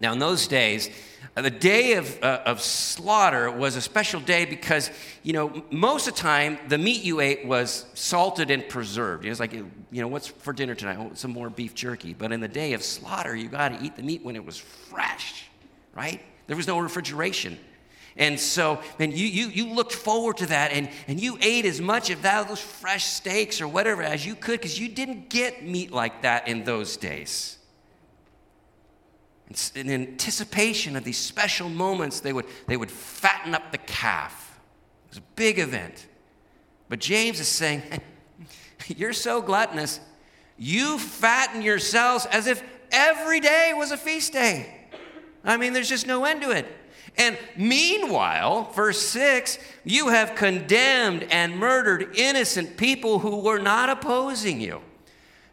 Now, 0.00 0.12
in 0.12 0.18
those 0.18 0.46
days, 0.46 0.90
uh, 1.36 1.42
the 1.42 1.50
day 1.50 1.94
of, 1.94 2.22
uh, 2.22 2.40
of 2.46 2.62
slaughter 2.62 3.50
was 3.50 3.76
a 3.76 3.80
special 3.82 4.20
day 4.20 4.46
because, 4.46 4.90
you 5.22 5.34
know, 5.34 5.62
most 5.70 6.08
of 6.08 6.14
the 6.14 6.20
time 6.20 6.58
the 6.68 6.78
meat 6.78 7.02
you 7.02 7.20
ate 7.20 7.46
was 7.46 7.84
salted 7.92 8.50
and 8.50 8.66
preserved. 8.68 9.24
It 9.24 9.28
was 9.28 9.40
like, 9.40 9.52
you 9.52 9.70
know, 9.92 10.08
what's 10.08 10.28
for 10.28 10.54
dinner 10.54 10.74
tonight? 10.74 10.96
Oh, 10.98 11.10
some 11.14 11.32
more 11.32 11.50
beef 11.50 11.74
jerky. 11.74 12.14
But 12.14 12.32
in 12.32 12.40
the 12.40 12.48
day 12.48 12.72
of 12.72 12.82
slaughter, 12.82 13.36
you 13.36 13.48
got 13.48 13.68
to 13.68 13.84
eat 13.84 13.96
the 13.96 14.02
meat 14.02 14.24
when 14.24 14.34
it 14.34 14.44
was 14.44 14.56
fresh, 14.56 15.44
right? 15.94 16.22
There 16.46 16.56
was 16.56 16.66
no 16.66 16.78
refrigeration. 16.78 17.58
And 18.16 18.40
so, 18.40 18.80
man, 18.98 19.12
you, 19.12 19.26
you, 19.26 19.48
you 19.48 19.74
looked 19.74 19.92
forward 19.92 20.38
to 20.38 20.46
that 20.46 20.72
and, 20.72 20.88
and 21.06 21.20
you 21.20 21.36
ate 21.42 21.66
as 21.66 21.82
much 21.82 22.08
of 22.08 22.22
that, 22.22 22.48
those 22.48 22.60
fresh 22.60 23.04
steaks 23.04 23.60
or 23.60 23.68
whatever 23.68 24.02
as 24.02 24.24
you 24.24 24.34
could 24.34 24.58
because 24.60 24.78
you 24.78 24.88
didn't 24.88 25.28
get 25.28 25.62
meat 25.66 25.92
like 25.92 26.22
that 26.22 26.48
in 26.48 26.64
those 26.64 26.96
days. 26.96 27.55
In 29.74 29.90
anticipation 29.90 30.96
of 30.96 31.04
these 31.04 31.18
special 31.18 31.68
moments, 31.68 32.20
they 32.20 32.32
would, 32.32 32.46
they 32.66 32.76
would 32.76 32.90
fatten 32.90 33.54
up 33.54 33.70
the 33.70 33.78
calf. 33.78 34.60
It 35.06 35.10
was 35.10 35.18
a 35.18 35.34
big 35.36 35.58
event. 35.58 36.06
But 36.88 36.98
James 36.98 37.38
is 37.38 37.48
saying, 37.48 37.82
You're 38.88 39.12
so 39.12 39.40
gluttonous, 39.40 40.00
you 40.58 40.98
fatten 40.98 41.62
yourselves 41.62 42.26
as 42.26 42.46
if 42.46 42.62
every 42.90 43.40
day 43.40 43.72
was 43.74 43.90
a 43.90 43.96
feast 43.96 44.32
day. 44.32 44.72
I 45.44 45.56
mean, 45.56 45.72
there's 45.72 45.88
just 45.88 46.06
no 46.06 46.24
end 46.24 46.42
to 46.42 46.50
it. 46.50 46.66
And 47.18 47.38
meanwhile, 47.56 48.70
verse 48.72 49.00
6, 49.00 49.58
you 49.84 50.08
have 50.08 50.34
condemned 50.34 51.24
and 51.24 51.56
murdered 51.56 52.14
innocent 52.16 52.76
people 52.76 53.20
who 53.20 53.38
were 53.40 53.58
not 53.58 53.88
opposing 53.88 54.60
you. 54.60 54.82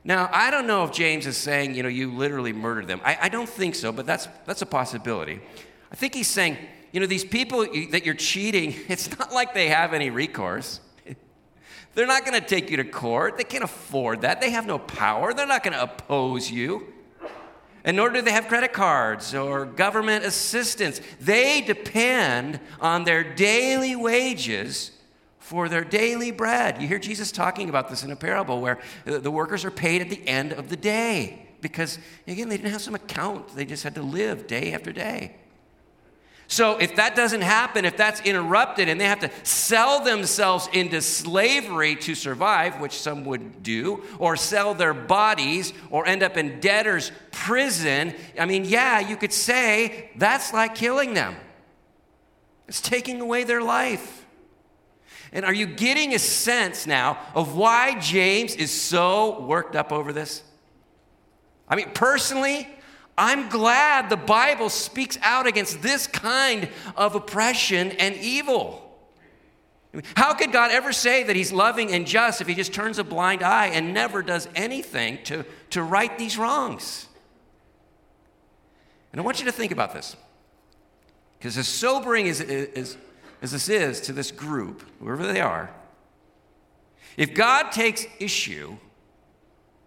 Now, 0.05 0.29
I 0.33 0.51
don't 0.51 0.67
know 0.67 0.83
if 0.83 0.91
James 0.91 1.25
is 1.25 1.37
saying, 1.37 1.75
you 1.75 1.83
know, 1.83 1.89
you 1.89 2.11
literally 2.11 2.51
murdered 2.51 2.87
them. 2.87 2.99
I, 3.05 3.17
I 3.21 3.29
don't 3.29 3.47
think 3.47 3.75
so, 3.75 3.91
but 3.91 4.05
that's, 4.05 4.27
that's 4.45 4.61
a 4.61 4.65
possibility. 4.65 5.39
I 5.91 5.95
think 5.95 6.13
he's 6.13 6.27
saying, 6.27 6.57
you 6.91 6.99
know, 6.99 7.05
these 7.05 7.23
people 7.23 7.65
that 7.91 8.05
you're 8.05 8.15
cheating, 8.15 8.75
it's 8.89 9.17
not 9.17 9.31
like 9.31 9.53
they 9.53 9.69
have 9.69 9.93
any 9.93 10.09
recourse. 10.09 10.81
They're 11.95 12.07
not 12.07 12.25
going 12.25 12.39
to 12.39 12.45
take 12.45 12.69
you 12.69 12.77
to 12.77 12.83
court. 12.83 13.37
They 13.37 13.43
can't 13.45 13.63
afford 13.63 14.21
that. 14.21 14.41
They 14.41 14.49
have 14.49 14.65
no 14.65 14.77
power. 14.77 15.33
They're 15.33 15.47
not 15.47 15.63
going 15.63 15.73
to 15.73 15.83
oppose 15.83 16.51
you. 16.51 16.87
And 17.85 17.97
nor 17.97 18.09
do 18.09 18.21
they 18.21 18.31
have 18.31 18.47
credit 18.47 18.71
cards 18.71 19.35
or 19.35 19.65
government 19.65 20.23
assistance. 20.23 21.01
They 21.19 21.61
depend 21.61 22.59
on 22.79 23.03
their 23.03 23.23
daily 23.23 23.95
wages 23.95 24.91
for 25.53 25.69
their 25.69 25.83
daily 25.83 26.31
bread. 26.31 26.81
You 26.81 26.87
hear 26.87 26.97
Jesus 26.97 27.31
talking 27.31 27.69
about 27.69 27.87
this 27.87 28.01
in 28.01 28.09
a 28.09 28.15
parable 28.15 28.59
where 28.59 28.79
the 29.05 29.29
workers 29.29 29.63
are 29.63 29.69
paid 29.69 30.01
at 30.01 30.09
the 30.09 30.27
end 30.27 30.51
of 30.51 30.69
the 30.69 30.75
day 30.75 31.45
because, 31.61 31.99
again, 32.25 32.49
they 32.49 32.57
didn't 32.57 32.71
have 32.71 32.81
some 32.81 32.95
account, 32.95 33.55
they 33.55 33.63
just 33.63 33.83
had 33.83 33.93
to 33.93 34.01
live 34.01 34.47
day 34.47 34.73
after 34.73 34.91
day. 34.91 35.35
So, 36.47 36.77
if 36.77 36.95
that 36.95 37.15
doesn't 37.15 37.41
happen, 37.41 37.85
if 37.85 37.95
that's 37.95 38.19
interrupted 38.21 38.89
and 38.89 38.99
they 38.99 39.05
have 39.05 39.19
to 39.19 39.29
sell 39.43 40.03
themselves 40.03 40.67
into 40.73 41.03
slavery 41.03 41.97
to 41.97 42.15
survive, 42.15 42.81
which 42.81 42.93
some 42.93 43.23
would 43.25 43.61
do, 43.61 44.03
or 44.17 44.35
sell 44.35 44.73
their 44.73 44.95
bodies, 44.95 45.71
or 45.91 46.07
end 46.07 46.23
up 46.23 46.35
in 46.35 46.59
debtor's 46.61 47.11
prison, 47.31 48.15
I 48.39 48.45
mean, 48.45 48.65
yeah, 48.65 48.99
you 49.01 49.17
could 49.17 49.33
say 49.33 50.09
that's 50.15 50.51
like 50.51 50.73
killing 50.73 51.13
them. 51.13 51.35
It's 52.67 52.81
taking 52.81 53.21
away 53.21 53.43
their 53.43 53.61
life. 53.61 54.22
And 55.33 55.43
are 55.43 55.53
you 55.53 55.65
getting 55.65 56.13
a 56.13 56.19
sense 56.19 56.85
now 56.85 57.17
of 57.33 57.55
why 57.55 57.99
James 57.99 58.55
is 58.55 58.71
so 58.71 59.41
worked 59.41 59.75
up 59.75 59.91
over 59.91 60.13
this? 60.13 60.43
I 61.67 61.75
mean, 61.75 61.89
personally, 61.95 62.67
I'm 63.17 63.49
glad 63.49 64.09
the 64.09 64.15
Bible 64.15 64.69
speaks 64.69 65.17
out 65.23 65.47
against 65.47 65.81
this 65.81 66.05
kind 66.05 66.69
of 66.95 67.15
oppression 67.15 67.91
and 67.93 68.15
evil. 68.15 68.79
How 70.15 70.33
could 70.35 70.51
God 70.51 70.71
ever 70.71 70.93
say 70.93 71.23
that 71.23 71.35
He's 71.35 71.51
loving 71.51 71.91
and 71.91 72.05
just 72.05 72.39
if 72.39 72.47
He 72.47 72.53
just 72.53 72.73
turns 72.73 72.99
a 72.99 73.03
blind 73.03 73.41
eye 73.41 73.67
and 73.67 73.93
never 73.93 74.21
does 74.21 74.47
anything 74.55 75.19
to, 75.25 75.45
to 75.71 75.81
right 75.81 76.15
these 76.17 76.37
wrongs? 76.37 77.07
And 79.11 79.21
I 79.21 79.23
want 79.23 79.39
you 79.39 79.45
to 79.45 79.51
think 79.51 79.71
about 79.71 79.93
this. 79.93 80.15
Because 81.37 81.57
as 81.57 81.67
sobering 81.67 82.27
as, 82.27 82.39
as, 82.39 82.97
as 83.43 83.51
this 83.51 83.67
is 83.67 83.99
to 83.99 84.13
this 84.13 84.31
group, 84.31 84.83
whoever 84.99 85.27
they 85.27 85.41
are, 85.41 85.69
if 87.17 87.35
God 87.35 87.71
takes 87.71 88.05
issue 88.17 88.77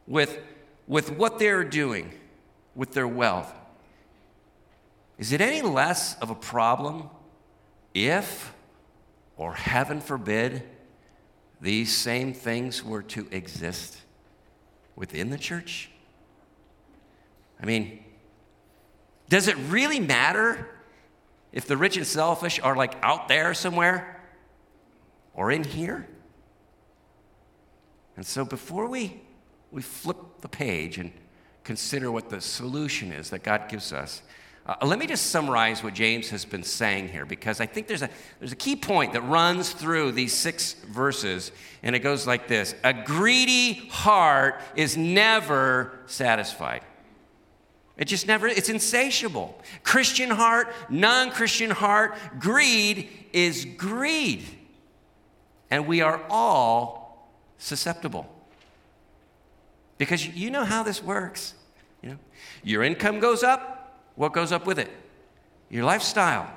with, 0.06 0.38
with 0.86 1.10
what 1.12 1.38
they're 1.38 1.64
doing 1.64 2.12
with 2.75 2.92
their 2.92 3.08
wealth, 3.08 3.52
is 5.18 5.32
it 5.32 5.40
any 5.40 5.62
less 5.62 6.16
of 6.18 6.28
a 6.28 6.34
problem 6.34 7.08
if 7.94 8.52
or 9.38 9.54
heaven 9.54 10.02
forbid, 10.02 10.62
these 11.58 11.96
same 11.96 12.34
things 12.34 12.84
were 12.84 13.02
to 13.02 13.26
exist 13.30 13.96
within 14.96 15.30
the 15.30 15.38
church? 15.38 15.90
I 17.60 17.64
mean, 17.64 18.04
does 19.30 19.48
it 19.48 19.56
really 19.70 19.98
matter 19.98 20.68
if 21.53 21.67
the 21.67 21.76
rich 21.76 21.97
and 21.97 22.07
selfish 22.07 22.61
are 22.61 22.76
like 22.76 22.95
out 23.03 23.29
there 23.29 23.55
somewhere 23.55 24.21
or 25.35 25.50
in 25.50 25.65
here? 25.65 26.07
And 28.17 28.25
so 28.25 28.45
before 28.45 28.88
we, 28.88 29.21
we 29.71 29.83
flip 29.83 30.17
the 30.41 30.49
page 30.49 30.99
and 30.99 31.12
consider 31.65 32.11
what 32.11 32.31
the 32.31 32.41
solution 32.41 33.12
is 33.12 33.31
that 33.31 33.43
God 33.43 33.69
gives 33.69 33.93
us, 33.93 34.23
uh, 34.67 34.75
let 34.85 34.99
me 34.99 35.07
just 35.07 35.26
summarize 35.26 35.85
what 35.85 35.95
James 35.95 36.29
has 36.31 36.45
been 36.45 36.65
saying 36.65 37.09
here 37.09 37.25
because 37.25 37.61
I 37.61 37.67
think 37.67 37.87
there's 37.87 38.03
a, 38.03 38.11
there's 38.41 38.50
a 38.50 38.57
key 38.57 38.75
point 38.75 39.12
that 39.12 39.21
runs 39.21 39.73
through 39.73 40.12
these 40.12 40.33
six 40.33 40.73
verses, 40.73 41.53
and 41.85 41.95
it 41.95 42.00
goes 42.00 42.26
like 42.26 42.49
this 42.49 42.75
A 42.83 42.93
greedy 42.93 43.75
heart 43.91 44.61
is 44.75 44.97
never 44.97 46.00
satisfied. 46.07 46.83
It 47.97 48.07
just 48.07 48.26
never, 48.26 48.47
it's 48.47 48.69
insatiable. 48.69 49.59
Christian 49.83 50.31
heart, 50.31 50.73
non 50.91 51.31
Christian 51.31 51.71
heart, 51.71 52.17
greed 52.38 53.09
is 53.33 53.65
greed. 53.65 54.45
And 55.71 55.87
we 55.87 56.03
are 56.03 56.23
all 56.29 57.31
susceptible. 57.59 58.31
Because 59.99 60.26
you 60.26 60.50
know 60.50 60.65
how 60.65 60.83
this 60.83 61.03
works. 61.03 61.55
You 62.03 62.11
know, 62.11 62.19
your 62.62 62.83
income 62.83 63.19
goes 63.19 63.43
up, 63.43 64.03
what 64.15 64.33
goes 64.35 64.53
up 64.53 64.67
with 64.67 64.79
it? 64.79 64.91
Your 65.71 65.85
lifestyle. 65.85 66.53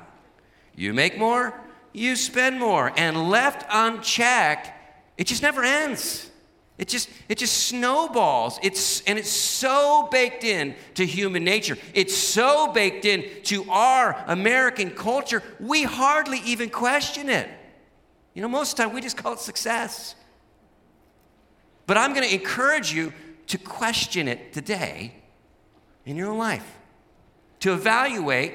You 0.76 0.94
make 0.94 1.18
more, 1.18 1.54
you 1.94 2.16
spend 2.16 2.60
more. 2.60 2.92
And 2.98 3.30
left 3.30 3.66
unchecked, 3.72 4.72
it 5.18 5.26
just 5.26 5.42
never 5.42 5.64
ends. 5.64 6.30
It 6.80 6.88
just, 6.88 7.10
it 7.28 7.38
just 7.38 7.68
snowballs. 7.68 8.58
It's, 8.64 9.02
and 9.02 9.20
it's 9.20 9.30
so 9.30 10.08
baked 10.10 10.46
in 10.46 10.76
to 10.96 11.06
human 11.06 11.44
nature. 11.44 11.78
It's 11.94 12.16
so 12.16 12.72
baked 12.72 13.04
in 13.04 13.26
to 13.44 13.70
our 13.70 14.24
American 14.28 14.92
culture, 14.92 15.44
we 15.60 15.84
hardly 15.84 16.40
even 16.46 16.70
question 16.70 17.30
it. 17.30 17.50
You 18.34 18.42
know, 18.42 18.48
most 18.48 18.72
of 18.72 18.78
the 18.78 18.84
time 18.84 18.94
we 18.94 19.02
just 19.02 19.18
call 19.18 19.34
it 19.34 19.40
success. 19.40 20.16
But 21.86 21.98
I'm 21.98 22.14
going 22.14 22.28
to 22.28 22.34
encourage 22.34 22.94
you 22.94 23.12
to 23.48 23.58
question 23.58 24.30
it 24.30 24.54
today 24.54 25.14
in 26.06 26.16
your 26.16 26.30
own 26.32 26.38
life 26.38 26.78
to 27.60 27.74
evaluate 27.74 28.54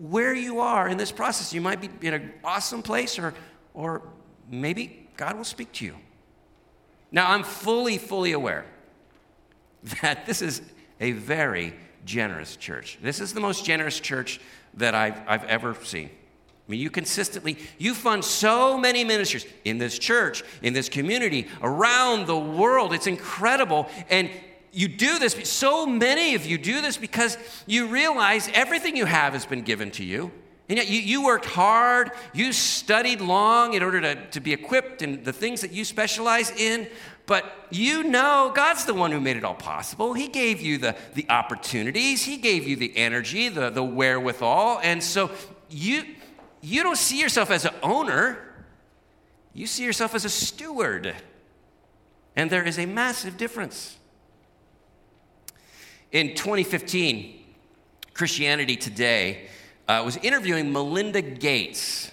where 0.00 0.34
you 0.34 0.58
are 0.58 0.88
in 0.88 0.96
this 0.96 1.12
process. 1.12 1.52
You 1.52 1.60
might 1.60 1.80
be 1.80 1.88
in 2.08 2.14
an 2.14 2.32
awesome 2.42 2.82
place, 2.82 3.16
or, 3.16 3.32
or 3.74 4.02
maybe 4.50 5.08
God 5.16 5.36
will 5.36 5.44
speak 5.44 5.70
to 5.74 5.84
you. 5.84 5.94
Now, 7.12 7.30
I'm 7.30 7.42
fully, 7.42 7.98
fully 7.98 8.32
aware 8.32 8.64
that 10.02 10.26
this 10.26 10.42
is 10.42 10.62
a 11.00 11.12
very 11.12 11.74
generous 12.04 12.56
church. 12.56 12.98
This 13.02 13.20
is 13.20 13.34
the 13.34 13.40
most 13.40 13.64
generous 13.64 13.98
church 13.98 14.40
that 14.74 14.94
I've, 14.94 15.20
I've 15.26 15.44
ever 15.44 15.74
seen. 15.84 16.08
I 16.08 16.70
mean, 16.70 16.80
you 16.80 16.90
consistently, 16.90 17.58
you 17.78 17.94
fund 17.94 18.24
so 18.24 18.78
many 18.78 19.02
ministers 19.02 19.44
in 19.64 19.78
this 19.78 19.98
church, 19.98 20.44
in 20.62 20.72
this 20.72 20.88
community, 20.88 21.48
around 21.62 22.26
the 22.26 22.38
world. 22.38 22.92
It's 22.92 23.08
incredible. 23.08 23.88
And 24.08 24.30
you 24.72 24.86
do 24.86 25.18
this, 25.18 25.36
so 25.50 25.84
many 25.84 26.36
of 26.36 26.46
you 26.46 26.58
do 26.58 26.80
this 26.80 26.96
because 26.96 27.36
you 27.66 27.88
realize 27.88 28.48
everything 28.54 28.96
you 28.96 29.06
have 29.06 29.32
has 29.32 29.46
been 29.46 29.62
given 29.62 29.90
to 29.92 30.04
you. 30.04 30.30
And 30.70 30.76
yet 30.76 30.88
you, 30.88 31.00
you 31.00 31.24
worked 31.24 31.46
hard, 31.46 32.12
you 32.32 32.52
studied 32.52 33.20
long 33.20 33.74
in 33.74 33.82
order 33.82 34.00
to, 34.00 34.30
to 34.30 34.38
be 34.38 34.52
equipped 34.52 35.02
in 35.02 35.24
the 35.24 35.32
things 35.32 35.62
that 35.62 35.72
you 35.72 35.84
specialize 35.84 36.52
in. 36.52 36.86
But 37.26 37.66
you 37.70 38.04
know 38.04 38.52
God's 38.54 38.84
the 38.84 38.94
one 38.94 39.10
who 39.10 39.18
made 39.18 39.36
it 39.36 39.42
all 39.42 39.56
possible. 39.56 40.14
He 40.14 40.28
gave 40.28 40.60
you 40.60 40.78
the, 40.78 40.94
the 41.14 41.28
opportunities, 41.28 42.22
He 42.22 42.36
gave 42.36 42.68
you 42.68 42.76
the 42.76 42.96
energy, 42.96 43.48
the, 43.48 43.70
the 43.70 43.82
wherewithal. 43.82 44.78
And 44.84 45.02
so 45.02 45.32
you, 45.68 46.04
you 46.60 46.84
don't 46.84 46.96
see 46.96 47.20
yourself 47.20 47.50
as 47.50 47.64
an 47.64 47.74
owner, 47.82 48.38
you 49.52 49.66
see 49.66 49.84
yourself 49.84 50.14
as 50.14 50.24
a 50.24 50.30
steward. 50.30 51.16
And 52.36 52.48
there 52.48 52.62
is 52.62 52.78
a 52.78 52.86
massive 52.86 53.36
difference. 53.36 53.98
In 56.12 56.36
2015, 56.36 57.44
Christianity 58.14 58.76
Today 58.76 59.48
uh, 59.90 60.04
was 60.04 60.16
interviewing 60.18 60.72
Melinda 60.72 61.20
Gates. 61.20 62.12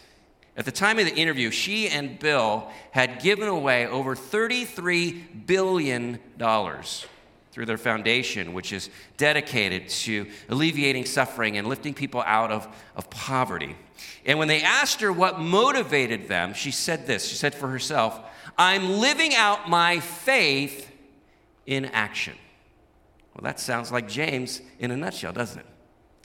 At 0.56 0.66
the 0.66 0.72
time 0.72 0.98
of 0.98 1.06
the 1.06 1.14
interview, 1.14 1.52
she 1.52 1.88
and 1.88 2.18
Bill 2.18 2.68
had 2.90 3.22
given 3.22 3.48
away 3.48 3.86
over 3.86 4.16
$33 4.16 5.46
billion 5.46 6.18
through 7.52 7.66
their 7.68 7.78
foundation, 7.78 8.54
which 8.54 8.74
is 8.74 8.90
dedicated 9.18 9.90
to 9.90 10.26
alleviating 10.50 11.06
suffering 11.06 11.60
and 11.60 11.68
lifting 11.68 11.94
people 11.94 12.24
out 12.26 12.52
of, 12.52 12.68
of 12.96 13.08
poverty. 13.12 13.76
And 14.26 14.40
when 14.40 14.48
they 14.48 14.64
asked 14.64 15.02
her 15.02 15.14
what 15.14 15.40
motivated 15.40 16.28
them, 16.28 16.56
she 16.56 16.72
said 16.72 17.06
this 17.06 17.28
She 17.28 17.36
said 17.36 17.54
for 17.54 17.68
herself, 17.68 18.20
I'm 18.58 18.98
living 19.00 19.36
out 19.36 19.70
my 19.70 20.00
faith 20.00 20.92
in 21.68 21.86
action. 21.86 22.34
Well, 23.36 23.44
that 23.44 23.60
sounds 23.60 23.92
like 23.92 24.08
James 24.08 24.62
in 24.80 24.90
a 24.90 24.98
nutshell, 24.98 25.34
doesn't 25.34 25.60
it? 25.60 25.66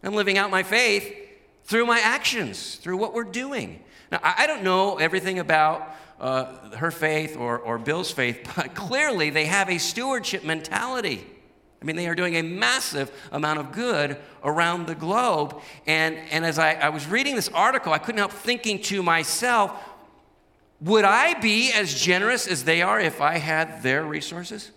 I'm 0.02 0.14
living 0.14 0.38
out 0.38 0.50
my 0.50 0.62
faith 0.62 1.21
through 1.64 1.87
my 1.87 2.01
actions, 2.01 2.77
through 2.77 2.96
what 2.96 3.14
we're 3.14 3.25
doing. 3.25 3.83
Now, 4.11 4.20
I 4.22 4.46
don't 4.46 4.62
know 4.62 4.98
everything 4.98 5.38
about 5.38 5.94
uh, 6.20 6.77
her 6.77 6.90
faith 6.90 7.37
or, 7.37 7.59
or 7.59 7.79
Bill's 7.79 8.11
faith, 8.11 8.51
but 8.57 8.75
clearly 8.75 9.31
they 9.31 9.46
have 9.46 9.68
a 9.68 9.79
stewardship 9.79 10.44
mentality. 10.44 11.27
I 11.81 11.85
mean, 11.85 11.96
they 11.96 12.07
are 12.07 12.14
doing 12.14 12.37
a 12.37 12.42
massive 12.42 13.11
amount 13.33 13.59
of 13.59 13.72
good 13.72 14.16
around 14.44 14.87
the 14.87 14.94
globe. 14.94 15.61
And, 15.87 16.16
and 16.31 16.44
as 16.44 16.59
I, 16.59 16.75
I 16.75 16.90
was 16.90 17.09
reading 17.09 17.35
this 17.35 17.48
article, 17.48 17.92
I 17.92 17.98
couldn't 17.98 18.20
help 18.20 18.31
thinking 18.31 18.81
to 18.83 19.03
myself, 19.03 19.72
would 20.81 21.05
I 21.05 21.35
be 21.40 21.72
as 21.72 22.01
generous 22.01 22.46
as 22.46 22.64
they 22.64 22.83
are 22.83 23.01
if 23.01 23.20
I 23.20 23.38
had 23.38 23.83
their 23.83 24.05
resources? 24.05 24.70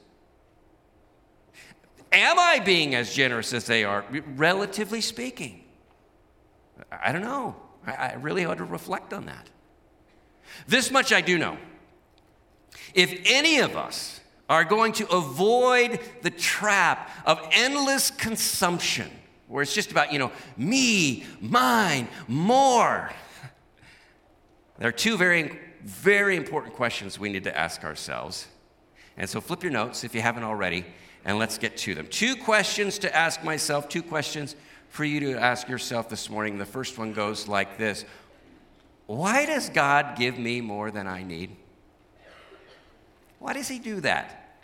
Am 2.12 2.39
I 2.39 2.60
being 2.60 2.95
as 2.95 3.13
generous 3.13 3.54
as 3.54 3.65
they 3.65 3.84
are, 3.84 4.06
relatively 4.36 5.02
speaking? 5.02 5.64
I 6.91 7.11
don't 7.11 7.21
know. 7.21 7.55
I, 7.85 8.15
really 8.15 8.45
ought 8.45 8.57
to 8.57 8.63
reflect 8.63 9.13
on 9.13 9.25
that. 9.25 9.49
This 10.67 10.91
much 10.91 11.13
I 11.13 11.21
do 11.21 11.38
know. 11.38 11.57
If 12.93 13.21
any 13.25 13.59
of 13.59 13.75
us 13.75 14.19
are 14.49 14.63
going 14.63 14.93
to 14.93 15.07
avoid 15.09 15.99
the 16.21 16.29
trap 16.29 17.09
of 17.25 17.39
endless 17.51 18.11
consumption, 18.11 19.09
where 19.47 19.61
it's 19.61 19.73
just 19.73 19.91
about, 19.91 20.11
you 20.11 20.19
know, 20.19 20.31
me, 20.57 21.25
mine, 21.39 22.07
more, 22.27 23.11
there 24.77 24.89
are 24.89 24.93
two 24.93 25.17
very, 25.17 25.59
very 25.83 26.35
important 26.35 26.73
questions 26.73 27.19
we 27.19 27.29
need 27.29 27.43
to 27.43 27.57
ask 27.57 27.83
ourselves. 27.83 28.47
And 29.17 29.29
so 29.29 29.39
flip 29.39 29.63
your 29.63 29.71
notes 29.71 30.03
if 30.03 30.13
you 30.13 30.21
haven't 30.21 30.43
already 30.43 30.85
and 31.23 31.39
let's 31.39 31.57
get 31.57 31.77
to 31.77 31.95
them. 31.95 32.07
Two 32.07 32.35
questions 32.35 32.99
to 32.99 33.15
ask 33.15 33.43
myself, 33.43 33.89
two 33.89 34.03
questions 34.03 34.55
for 34.95 35.03
you 35.03 35.19
to 35.19 35.38
ask 35.38 35.67
yourself 35.67 36.08
this 36.08 36.29
morning. 36.29 36.58
The 36.58 36.65
first 36.65 36.97
one 36.97 37.12
goes 37.12 37.49
like 37.49 37.77
this 37.77 38.05
Why 39.08 39.45
does 39.45 39.69
God 39.69 40.17
give 40.17 40.39
me 40.39 40.62
more 40.62 40.89
than 40.89 41.05
I 41.05 41.21
need? 41.21 41.53
Why 43.39 43.51
does 43.51 43.67
He 43.67 43.77
do 43.77 43.99
that? 44.01 44.62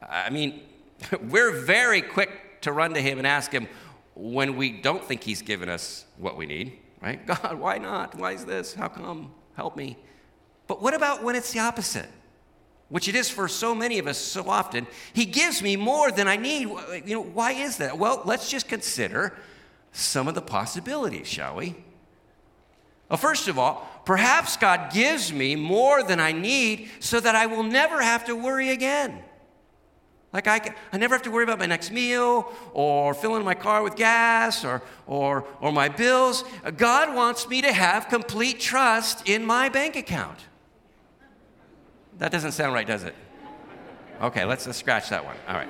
I 0.00 0.30
mean, 0.30 0.62
we're 1.28 1.60
very 1.60 2.00
quick 2.00 2.62
to 2.62 2.72
run 2.72 2.94
to 2.94 3.02
Him 3.02 3.18
and 3.18 3.26
ask 3.26 3.52
Him 3.52 3.68
when 4.14 4.56
we 4.56 4.72
don't 4.72 5.04
think 5.04 5.22
He's 5.22 5.42
given 5.42 5.68
us 5.68 6.06
what 6.16 6.38
we 6.38 6.46
need, 6.46 6.78
right? 7.02 7.24
God, 7.26 7.58
why 7.58 7.76
not? 7.76 8.14
Why 8.14 8.32
is 8.32 8.46
this? 8.46 8.72
How 8.72 8.88
come? 8.88 9.30
Help 9.56 9.76
me. 9.76 9.98
But 10.68 10.80
what 10.80 10.94
about 10.94 11.22
when 11.22 11.36
it's 11.36 11.52
the 11.52 11.60
opposite? 11.60 12.08
which 12.88 13.08
it 13.08 13.16
is 13.16 13.28
for 13.28 13.48
so 13.48 13.74
many 13.74 13.98
of 13.98 14.06
us 14.06 14.16
so 14.16 14.48
often, 14.48 14.86
He 15.12 15.24
gives 15.24 15.60
me 15.60 15.74
more 15.74 16.12
than 16.12 16.28
I 16.28 16.36
need. 16.36 16.68
You 17.04 17.16
know, 17.16 17.20
why 17.20 17.50
is 17.50 17.78
that? 17.78 17.98
Well, 17.98 18.22
let's 18.24 18.48
just 18.48 18.68
consider 18.68 19.36
some 19.96 20.28
of 20.28 20.34
the 20.34 20.42
possibilities, 20.42 21.26
shall 21.26 21.56
we? 21.56 21.74
Well, 23.08 23.16
first 23.16 23.48
of 23.48 23.58
all, 23.58 23.88
perhaps 24.04 24.56
God 24.56 24.92
gives 24.92 25.32
me 25.32 25.56
more 25.56 26.02
than 26.02 26.20
I 26.20 26.32
need 26.32 26.90
so 27.00 27.20
that 27.20 27.34
I 27.34 27.46
will 27.46 27.62
never 27.62 28.02
have 28.02 28.24
to 28.26 28.34
worry 28.34 28.70
again. 28.70 29.22
Like 30.32 30.48
I, 30.48 30.74
I 30.92 30.98
never 30.98 31.14
have 31.14 31.22
to 31.22 31.30
worry 31.30 31.44
about 31.44 31.58
my 31.58 31.66
next 31.66 31.90
meal 31.90 32.52
or 32.74 33.14
filling 33.14 33.44
my 33.44 33.54
car 33.54 33.82
with 33.82 33.96
gas 33.96 34.64
or, 34.64 34.82
or, 35.06 35.46
or 35.60 35.72
my 35.72 35.88
bills. 35.88 36.44
God 36.76 37.14
wants 37.14 37.48
me 37.48 37.62
to 37.62 37.72
have 37.72 38.08
complete 38.08 38.60
trust 38.60 39.26
in 39.28 39.46
my 39.46 39.68
bank 39.68 39.96
account. 39.96 40.38
That 42.18 42.32
doesn't 42.32 42.52
sound 42.52 42.74
right, 42.74 42.86
does 42.86 43.04
it? 43.04 43.14
Okay, 44.20 44.44
let's, 44.44 44.66
let's 44.66 44.78
scratch 44.78 45.08
that 45.10 45.24
one. 45.24 45.36
All 45.48 45.54
right. 45.54 45.68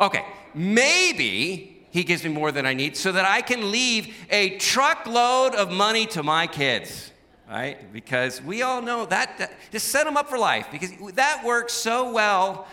Okay, 0.00 0.24
maybe 0.54 1.71
he 1.92 2.04
gives 2.04 2.24
me 2.24 2.30
more 2.30 2.50
than 2.50 2.64
I 2.64 2.72
need 2.72 2.96
so 2.96 3.12
that 3.12 3.26
I 3.26 3.42
can 3.42 3.70
leave 3.70 4.16
a 4.30 4.56
truckload 4.56 5.54
of 5.54 5.70
money 5.70 6.06
to 6.06 6.22
my 6.22 6.46
kids, 6.46 7.12
right? 7.48 7.92
Because 7.92 8.40
we 8.42 8.62
all 8.62 8.80
know 8.80 9.04
that, 9.04 9.36
that 9.36 9.52
just 9.70 9.88
set 9.88 10.04
them 10.04 10.16
up 10.16 10.30
for 10.30 10.38
life 10.38 10.68
because 10.72 10.90
that 11.14 11.44
works 11.44 11.74
so 11.74 12.10
well, 12.10 12.66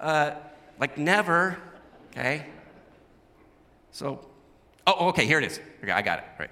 uh, 0.00 0.34
like 0.78 0.96
never, 0.96 1.58
okay? 2.12 2.46
So, 3.90 4.24
oh, 4.86 5.08
okay, 5.08 5.26
here 5.26 5.38
it 5.38 5.44
is. 5.44 5.58
Okay, 5.82 5.90
I 5.90 6.00
got 6.00 6.20
it. 6.20 6.24
Right. 6.38 6.50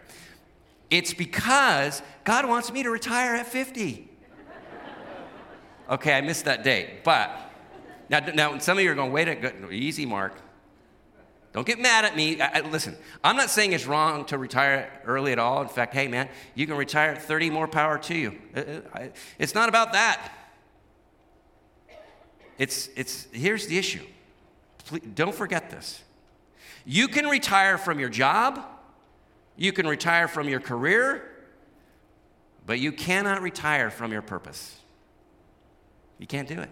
It's 0.91 1.15
because 1.15 2.03
God 2.25 2.49
wants 2.49 2.73
me 2.73 2.83
to 2.83 2.91
retire 2.91 3.37
at 3.37 3.47
50. 3.47 4.09
Okay, 5.89 6.13
I 6.13 6.21
missed 6.21 6.47
that 6.47 6.65
date. 6.65 7.05
But 7.05 7.31
now, 8.11 8.19
now 8.19 8.59
some 8.59 8.77
of 8.77 8.83
you 8.83 8.91
are 8.91 8.97
going, 8.97 9.13
wait 9.13 9.29
a 9.29 9.37
good, 9.37 9.73
easy, 9.73 10.05
Mark. 10.05 10.35
Don't 11.53 11.67
get 11.67 11.79
mad 11.79 12.05
at 12.05 12.17
me. 12.17 12.41
I, 12.41 12.59
I, 12.59 12.61
listen, 12.61 12.97
I'm 13.25 13.37
not 13.37 13.51
saying 13.51 13.73
it's 13.73 13.87
wrong 13.87 14.25
to 14.27 14.39
retire 14.39 14.91
early 15.05 15.33
at 15.33 15.39
all. 15.39 15.63
In 15.63 15.69
fact, 15.69 15.95
hey, 15.95 16.07
man, 16.07 16.29
you 16.55 16.67
can 16.67 16.77
retire 16.77 17.13
at 17.13 17.23
30, 17.23 17.51
more 17.51 17.67
power 17.67 17.99
to 17.99 18.15
you. 18.15 18.39
Uh, 18.55 18.61
uh, 18.93 19.07
it's 19.39 19.55
not 19.55 19.69
about 19.69 19.93
that. 19.93 20.33
It's, 22.59 22.91
it's, 22.97 23.29
here's 23.33 23.67
the 23.67 23.79
issue. 23.79 24.05
Please, 24.85 25.03
don't 25.15 25.35
forget 25.35 25.71
this. 25.71 26.03
You 26.85 27.09
can 27.09 27.27
retire 27.27 27.79
from 27.79 28.01
your 28.01 28.09
job, 28.09 28.65
you 29.57 29.73
can 29.73 29.87
retire 29.87 30.29
from 30.29 30.49
your 30.49 30.61
career, 30.61 31.29
but 32.67 32.79
you 32.79 32.93
cannot 32.93 33.43
retire 33.43 33.91
from 33.91 34.13
your 34.13 34.23
purpose. 34.23 34.77
You 36.19 36.27
can't 36.27 36.49
do 36.49 36.61
it. 36.61 36.71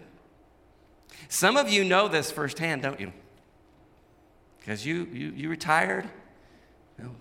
Some 1.29 1.57
of 1.57 1.69
you 1.69 1.83
know 1.83 2.07
this 2.07 2.31
firsthand, 2.31 2.83
don't 2.83 2.99
you? 2.99 3.13
Because 4.67 4.85
you, 4.85 5.07
you, 5.13 5.29
you 5.29 5.49
retired, 5.49 6.03
you 6.97 7.05
know, 7.05 7.11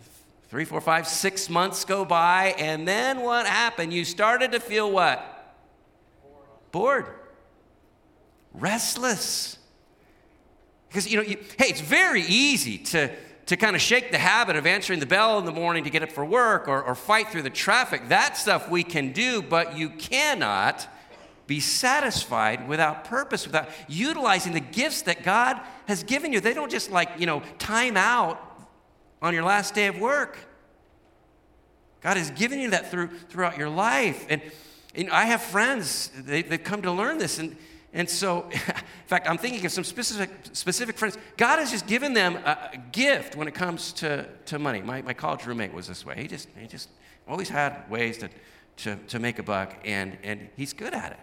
three, 0.49 0.65
four, 0.65 0.81
five, 0.81 1.07
six 1.07 1.49
months 1.49 1.85
go 1.85 2.05
by, 2.05 2.57
and 2.59 2.89
then 2.89 3.21
what 3.21 3.47
happened? 3.47 3.93
You 3.93 4.05
started 4.05 4.51
to 4.51 4.59
feel 4.59 4.91
what? 4.91 5.55
Bored. 6.73 7.07
Restless. 8.53 9.59
Because, 10.89 11.09
you 11.09 11.19
know, 11.19 11.23
you, 11.23 11.37
hey, 11.57 11.67
it's 11.67 11.81
very 11.81 12.23
easy 12.23 12.79
to, 12.79 13.15
to 13.47 13.57
kind 13.57 13.77
of 13.77 13.81
shake 13.81 14.11
the 14.11 14.19
habit 14.19 14.57
of 14.57 14.67
answering 14.67 14.99
the 14.99 15.07
bell 15.07 15.39
in 15.39 15.45
the 15.45 15.53
morning 15.53 15.85
to 15.85 15.91
get 15.91 16.03
up 16.03 16.11
for 16.11 16.25
work 16.25 16.67
or, 16.67 16.83
or 16.83 16.97
fight 16.97 17.29
through 17.29 17.43
the 17.43 17.51
traffic. 17.51 18.09
That 18.09 18.37
stuff 18.37 18.69
we 18.69 18.83
can 18.83 19.13
do, 19.13 19.41
but 19.41 19.79
you 19.79 19.91
cannot 19.91 20.89
be 21.47 21.61
satisfied 21.61 22.69
without 22.69 23.05
purpose, 23.05 23.47
without 23.47 23.69
utilizing 23.89 24.53
the 24.53 24.61
gifts 24.61 25.03
that 25.03 25.23
God 25.23 25.61
has 25.87 26.03
given 26.03 26.33
you. 26.33 26.41
They 26.41 26.55
don't 26.55 26.71
just 26.71 26.91
like, 26.91 27.11
you 27.19 27.27
know, 27.27 27.43
time 27.59 27.97
out 27.97 28.41
on 29.23 29.35
your 29.35 29.45
last 29.45 29.75
day 29.75 29.87
of 29.87 29.99
work. 29.99 30.39
God 32.01 32.17
has 32.17 32.31
given 32.31 32.59
you 32.59 32.71
that 32.71 32.91
through, 32.91 33.09
throughout 33.29 33.59
your 33.59 33.69
life. 33.69 34.27
And, 34.29 34.43
and 34.95 35.11
I 35.11 35.25
have 35.25 35.43
friends, 35.43 36.11
they, 36.17 36.43
they've 36.43 36.63
come 36.63 36.83
to 36.83 36.93
learn 36.93 37.19
this. 37.19 37.39
And, 37.39 37.57
and 37.93 38.09
so, 38.09 38.49
in 38.53 38.61
fact, 39.07 39.29
I'm 39.29 39.39
thinking 39.39 39.65
of 39.65 39.73
some 39.73 39.85
specific, 39.85 40.31
specific 40.53 40.99
friends. 40.99 41.17
God 41.37 41.59
has 41.59 41.71
just 41.71 41.87
given 41.87 42.13
them 42.13 42.37
a, 42.37 42.81
gift 42.93 43.37
when 43.37 43.49
it 43.49 43.55
comes 43.55 43.93
to, 43.95 44.27
to 44.47 44.59
money. 44.59 44.83
My, 44.83 45.03
my 45.03 45.15
college 45.15 45.47
roommate 45.47 45.73
was 45.73 45.87
this 45.87 46.05
way. 46.05 46.15
He 46.17 46.29
just, 46.29 46.49
he 46.59 46.67
just 46.67 46.89
always 47.27 47.49
had 47.49 47.89
ways 47.91 48.19
to, 48.19 48.29
to, 48.79 48.97
to 49.09 49.19
make 49.19 49.39
a 49.39 49.43
buck, 49.43 49.77
and, 49.85 50.17
and 50.23 50.49
he's 50.57 50.73
good 50.73 50.95
at 50.95 51.13
it. 51.13 51.19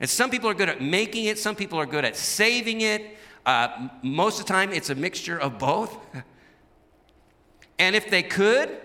And 0.00 0.10
some 0.10 0.30
people 0.30 0.50
are 0.50 0.54
good 0.54 0.68
at 0.68 0.82
making 0.82 1.24
it, 1.24 1.38
some 1.38 1.56
people 1.56 1.78
are 1.78 1.86
good 1.86 2.04
at 2.04 2.16
saving 2.16 2.82
it. 2.82 3.16
Uh, 3.44 3.88
most 4.02 4.40
of 4.40 4.46
the 4.46 4.52
time, 4.52 4.72
it's 4.72 4.90
a 4.90 4.94
mixture 4.94 5.38
of 5.38 5.58
both. 5.58 5.96
and 7.78 7.96
if 7.96 8.10
they 8.10 8.22
could, 8.22 8.76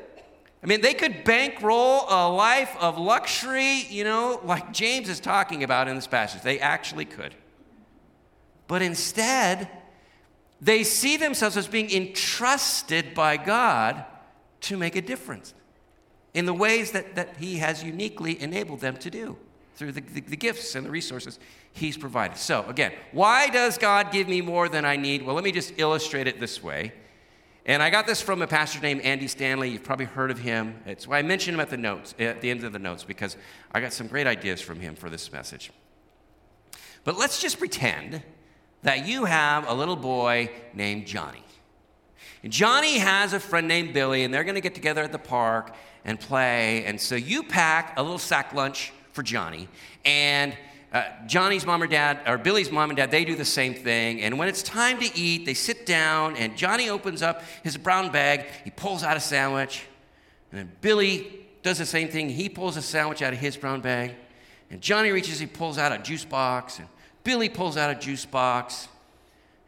I 0.64 0.68
mean, 0.68 0.82
they 0.82 0.94
could 0.94 1.24
bankroll 1.24 2.06
a 2.08 2.30
life 2.30 2.76
of 2.80 2.98
luxury, 2.98 3.86
you 3.90 4.04
know, 4.04 4.40
like 4.44 4.72
James 4.72 5.10
is 5.10 5.20
talking 5.20 5.64
about 5.64 5.88
in 5.88 5.96
this 5.96 6.08
passage. 6.08 6.44
They 6.44 6.60
actually 6.60 7.06
could. 7.06 7.34
But 8.68 8.84
instead, 8.84 9.70
they 10.62 10.84
see 10.84 11.18
themselves 11.18 11.58
as 11.58 11.68
being 11.68 11.92
entrusted 11.92 13.16
by 13.16 13.38
God 13.38 14.06
to 14.62 14.78
make 14.78 14.96
a 14.96 15.02
difference 15.02 15.56
in 16.36 16.46
the 16.46 16.54
ways 16.54 16.92
that, 16.92 17.16
that 17.16 17.38
He 17.38 17.58
has 17.58 17.84
uniquely 17.84 18.40
enabled 18.40 18.80
them 18.80 18.96
to 18.98 19.10
do 19.10 19.38
through 19.76 19.94
the, 19.94 20.02
the, 20.02 20.22
the, 20.22 20.38
gifts 20.38 20.76
and 20.76 20.86
the 20.86 20.92
resources 20.92 21.40
He's 21.74 21.98
provided. 21.98 22.38
So, 22.38 22.66
again, 22.68 22.92
why 23.12 23.48
does 23.48 23.78
God 23.78 24.12
give 24.12 24.28
me 24.28 24.42
more 24.42 24.68
than 24.68 24.84
I 24.84 24.98
need? 24.98 25.26
Well, 25.26 25.36
let 25.36 25.44
me 25.44 25.52
just 25.52 25.74
illustrate 25.78 26.28
it 26.28 26.40
this 26.40 26.62
way. 26.62 26.92
And 27.66 27.82
I 27.82 27.90
got 27.90 28.08
this 28.08 28.22
from 28.22 28.42
a 28.42 28.48
pastor 28.48 28.82
named 28.82 29.02
Andy 29.02 29.28
Stanley. 29.28 29.70
You've 29.70 29.84
probably 29.84 30.06
heard 30.06 30.32
of 30.32 30.40
him. 30.40 30.82
It's 30.86 31.08
why 31.08 31.20
I 31.20 31.22
mentioned 31.22 31.56
him 31.56 31.62
at 31.62 31.70
the 31.70 31.78
notes, 31.78 32.14
at 32.20 32.42
the 32.42 32.50
end 32.50 32.64
of 32.64 32.74
the 32.74 32.80
notes, 32.80 33.04
because 33.04 33.38
I 33.72 33.80
got 33.80 33.94
some 33.94 34.08
great 34.08 34.28
ideas 34.28 34.60
from 34.60 34.80
him 34.80 34.96
for 34.96 35.10
this 35.10 35.32
message. 35.32 35.72
But 37.04 37.18
let's 37.18 37.42
just 37.42 37.60
pretend 37.60 38.22
that 38.84 39.08
you 39.08 39.26
have 39.26 39.70
a 39.70 39.74
little 39.74 39.96
boy 39.96 40.50
named 40.74 41.06
Johnny. 41.08 41.44
And 42.44 42.52
Johnny 42.52 42.98
has 42.98 43.34
a 43.34 43.40
friend 43.40 43.68
named 43.68 43.94
Billy, 43.94 44.24
and 44.24 44.34
they're 44.34 44.44
going 44.44 44.56
to 44.56 44.62
get 44.62 44.76
together 44.76 45.04
at 45.04 45.12
the 45.12 45.20
park 45.20 45.76
and 46.04 46.20
play. 46.20 46.84
And 46.86 47.00
so 47.00 47.16
you 47.16 47.44
pack 47.44 47.94
a 47.98 48.02
little 48.02 48.18
sack 48.18 48.54
lunch 48.54 48.92
for 49.14 49.24
Johnny. 49.24 49.68
And 50.06 50.56
uh, 50.94 51.04
Johnny's 51.26 51.66
mom 51.66 51.82
or 51.82 51.88
dad, 51.88 52.20
or 52.28 52.38
Billy's 52.38 52.72
mom 52.72 52.90
and 52.90 52.98
dad, 52.98 53.12
they 53.12 53.24
do 53.24 53.36
the 53.36 53.46
same 53.46 53.74
thing. 53.74 54.22
And 54.22 54.38
when 54.38 54.50
it's 54.50 54.62
time 54.62 55.00
to 55.00 55.18
eat, 55.18 55.46
they 55.46 55.54
sit 55.54 55.86
down, 55.86 56.36
and 56.36 56.58
Johnny 56.58 56.90
opens 56.90 57.22
up 57.22 57.44
his 57.64 57.78
brown 57.78 58.12
bag. 58.12 58.48
He 58.66 58.72
pulls 58.72 59.04
out 59.04 59.16
a 59.16 59.22
sandwich. 59.22 59.86
And 60.52 60.60
then 60.60 60.72
Billy 60.82 61.46
does 61.64 61.78
the 61.78 61.86
same 61.86 62.10
thing. 62.10 62.30
He 62.30 62.50
pulls 62.50 62.76
a 62.76 62.82
sandwich 62.82 63.22
out 63.22 63.32
of 63.32 63.40
his 63.40 63.56
brown 63.56 63.80
bag. 63.80 64.16
And 64.70 64.82
Johnny 64.82 65.12
reaches, 65.12 65.40
he 65.40 65.46
pulls 65.46 65.78
out 65.78 65.92
a 65.94 65.98
juice 65.98 66.26
box. 66.26 66.80
And 66.80 66.88
Billy 67.24 67.48
pulls 67.48 67.78
out 67.78 67.90
a 67.90 67.96
juice 67.96 68.26
box. 68.26 68.90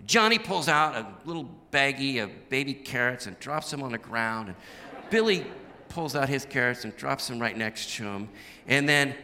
Johnny 0.05 0.39
pulls 0.39 0.67
out 0.67 0.95
a 0.95 1.07
little 1.25 1.49
baggie 1.71 2.21
of 2.21 2.49
baby 2.49 2.73
carrots 2.73 3.27
and 3.27 3.39
drops 3.39 3.71
them 3.71 3.81
on 3.81 3.93
the 3.93 3.97
ground. 3.97 4.49
And 4.49 4.57
Billy 5.09 5.45
pulls 5.87 6.15
out 6.15 6.27
his 6.27 6.45
carrots 6.45 6.83
and 6.83 6.95
drops 6.97 7.27
them 7.27 7.39
right 7.39 7.57
next 7.57 7.95
to 7.95 8.03
him. 8.03 8.27
And 8.67 8.89
then 8.89 9.15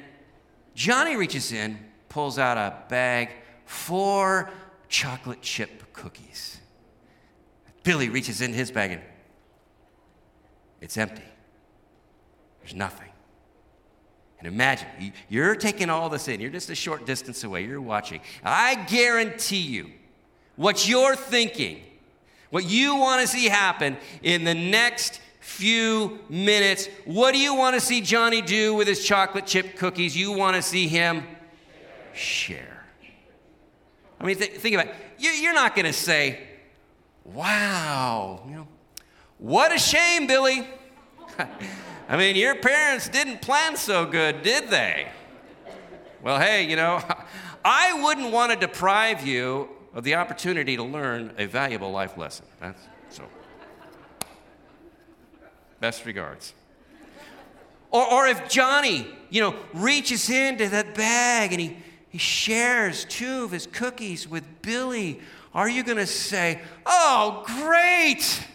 Johnny 0.79 1.17
reaches 1.17 1.51
in, 1.51 1.77
pulls 2.07 2.39
out 2.39 2.57
a 2.57 2.73
bag, 2.87 3.31
four 3.65 4.49
chocolate 4.87 5.41
chip 5.41 5.91
cookies. 5.91 6.57
Billy 7.83 8.07
reaches 8.07 8.39
in 8.39 8.53
his 8.53 8.71
bag 8.71 8.91
and 8.91 9.01
it's 10.79 10.95
empty. 10.95 11.21
There's 12.61 12.73
nothing. 12.73 13.09
And 14.37 14.47
imagine, 14.47 14.87
you're 15.27 15.53
taking 15.53 15.89
all 15.89 16.07
this 16.07 16.29
in. 16.29 16.39
You're 16.39 16.49
just 16.49 16.69
a 16.69 16.75
short 16.75 17.05
distance 17.05 17.43
away. 17.43 17.65
You're 17.65 17.81
watching. 17.81 18.21
I 18.41 18.75
guarantee 18.85 19.57
you, 19.57 19.91
what 20.55 20.87
you're 20.87 21.17
thinking, 21.17 21.81
what 22.51 22.63
you 22.63 22.95
want 22.95 23.19
to 23.19 23.27
see 23.27 23.49
happen 23.49 23.97
in 24.23 24.45
the 24.45 24.55
next 24.55 25.19
few 25.49 26.19
minutes. 26.29 26.88
What 27.05 27.33
do 27.33 27.39
you 27.39 27.55
want 27.55 27.73
to 27.73 27.81
see 27.81 28.01
Johnny 28.01 28.41
do 28.41 28.75
with 28.75 28.88
his 28.88 29.03
chocolate 29.03 29.45
chip 29.45 29.75
cookies? 29.75 30.15
You 30.15 30.31
want 30.31 30.55
to 30.55 30.62
see 30.62 30.88
him 30.88 31.23
share. 32.13 32.85
I 34.19 34.25
mean, 34.25 34.38
th- 34.38 34.51
think 34.51 34.75
about 34.75 34.88
it. 34.88 34.95
You're 35.17 35.53
not 35.53 35.75
going 35.75 35.85
to 35.85 35.93
say, 35.93 36.39
wow, 37.25 38.43
you 38.47 38.55
know, 38.55 38.67
what 39.38 39.73
a 39.73 39.79
shame, 39.79 40.27
Billy. 40.27 40.67
I 42.09 42.17
mean, 42.17 42.35
your 42.35 42.55
parents 42.55 43.09
didn't 43.09 43.41
plan 43.41 43.75
so 43.75 44.05
good, 44.05 44.43
did 44.43 44.69
they? 44.69 45.07
Well, 46.21 46.39
hey, 46.39 46.69
you 46.69 46.75
know, 46.75 47.01
I 47.65 48.01
wouldn't 48.01 48.31
want 48.31 48.51
to 48.51 48.57
deprive 48.57 49.25
you 49.25 49.69
of 49.93 50.03
the 50.03 50.15
opportunity 50.15 50.75
to 50.75 50.83
learn 50.83 51.33
a 51.38 51.45
valuable 51.45 51.91
life 51.91 52.17
lesson. 52.17 52.45
That's. 52.59 52.81
Best 55.79 56.05
regards. 56.05 56.53
Or, 57.91 58.05
or 58.11 58.27
if 58.27 58.49
Johnny, 58.49 59.07
you 59.29 59.41
know, 59.41 59.55
reaches 59.73 60.29
into 60.29 60.67
that 60.69 60.93
bag 60.95 61.51
and 61.51 61.61
he, 61.61 61.77
he 62.09 62.17
shares 62.17 63.05
two 63.05 63.43
of 63.45 63.51
his 63.51 63.67
cookies 63.67 64.27
with 64.27 64.43
Billy, 64.61 65.19
are 65.53 65.69
you 65.69 65.83
going 65.83 65.97
to 65.97 66.05
say, 66.05 66.61
Oh, 66.85 67.43
great! 67.45 68.45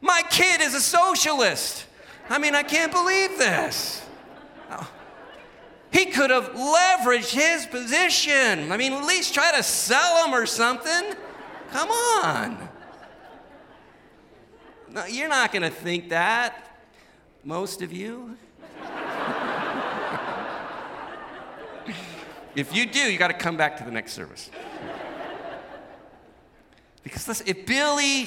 My 0.00 0.22
kid 0.30 0.60
is 0.60 0.74
a 0.74 0.80
socialist. 0.80 1.86
I 2.28 2.38
mean, 2.38 2.54
I 2.54 2.62
can't 2.62 2.92
believe 2.92 3.36
this. 3.38 4.06
Oh. 4.70 4.90
He 5.92 6.06
could 6.06 6.30
have 6.30 6.52
leveraged 6.52 7.32
his 7.32 7.66
position. 7.66 8.70
I 8.70 8.76
mean, 8.76 8.92
at 8.92 9.04
least 9.04 9.34
try 9.34 9.52
to 9.56 9.62
sell 9.62 10.24
him 10.24 10.32
or 10.32 10.46
something. 10.46 11.14
Come 11.72 11.90
on. 11.90 12.69
No, 14.92 15.04
you're 15.06 15.28
not 15.28 15.52
going 15.52 15.62
to 15.62 15.70
think 15.70 16.08
that, 16.08 16.68
most 17.44 17.80
of 17.80 17.92
you. 17.92 18.36
if 22.56 22.74
you 22.74 22.86
do, 22.86 22.98
you 22.98 23.16
got 23.16 23.28
to 23.28 23.34
come 23.34 23.56
back 23.56 23.76
to 23.78 23.84
the 23.84 23.92
next 23.92 24.14
service. 24.14 24.50
Because 27.04 27.28
listen, 27.28 27.46
if 27.48 27.66
Billy, 27.66 28.26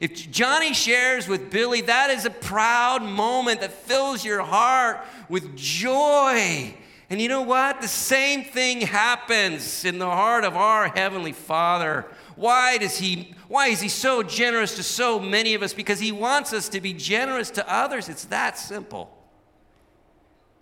if 0.00 0.30
Johnny 0.30 0.74
shares 0.74 1.28
with 1.28 1.50
Billy, 1.50 1.82
that 1.82 2.10
is 2.10 2.24
a 2.24 2.30
proud 2.30 3.04
moment 3.04 3.60
that 3.60 3.72
fills 3.72 4.24
your 4.24 4.42
heart 4.42 5.00
with 5.28 5.56
joy. 5.56 6.74
And 7.10 7.20
you 7.20 7.28
know 7.28 7.42
what? 7.42 7.80
The 7.80 7.88
same 7.88 8.42
thing 8.42 8.80
happens 8.80 9.84
in 9.84 9.98
the 9.98 10.10
heart 10.10 10.42
of 10.42 10.56
our 10.56 10.88
Heavenly 10.88 11.32
Father. 11.32 12.06
Why 12.36 12.78
does 12.78 12.98
He 12.98 13.34
why 13.48 13.68
is 13.68 13.80
He 13.80 13.88
so 13.88 14.22
generous 14.22 14.76
to 14.76 14.82
so 14.82 15.18
many 15.18 15.54
of 15.54 15.62
us? 15.62 15.74
Because 15.74 16.00
He 16.00 16.12
wants 16.12 16.52
us 16.52 16.68
to 16.70 16.80
be 16.80 16.92
generous 16.92 17.50
to 17.52 17.72
others. 17.72 18.08
It's 18.08 18.24
that 18.26 18.58
simple. 18.58 19.16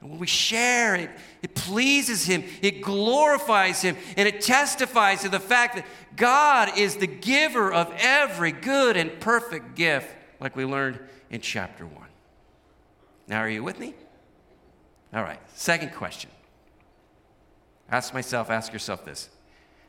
And 0.01 0.11
when 0.11 0.19
we 0.19 0.27
share 0.27 0.95
it, 0.95 1.11
it 1.43 1.55
pleases 1.55 2.25
Him, 2.25 2.45
it 2.63 2.83
glorifies 2.83 3.83
Him, 3.83 3.97
and 4.17 4.27
it 4.27 4.41
testifies 4.41 5.23
to 5.23 5.29
the 5.29 5.41
fact 5.41 5.77
that 5.77 5.87
God 6.17 6.79
is 6.79 6.97
the 6.97 7.07
giver 7.07 7.73
of 7.73 7.93
every 7.99 8.53
good 8.53 8.97
and 8.97 9.21
perfect 9.21 9.75
gift, 9.77 10.09
like 10.41 10.57
we 10.57 10.65
learned 10.65 10.99
in 11.31 11.41
chapter 11.41 11.87
1. 11.87 11.95
Now, 13.29 13.41
are 13.41 13.49
you 13.49 13.63
with 13.63 13.79
me? 13.79 13.95
All 15.13 15.23
right, 15.23 15.41
second 15.55 15.93
question. 15.93 16.31
Ask 17.91 18.15
myself, 18.15 18.51
ask 18.51 18.73
yourself 18.73 19.05
this 19.05 19.29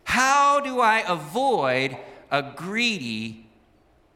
How 0.03 0.59
do 0.59 0.79
I 0.79 1.03
avoid 1.07 1.97
a 2.29 2.41
greedy, 2.41 3.47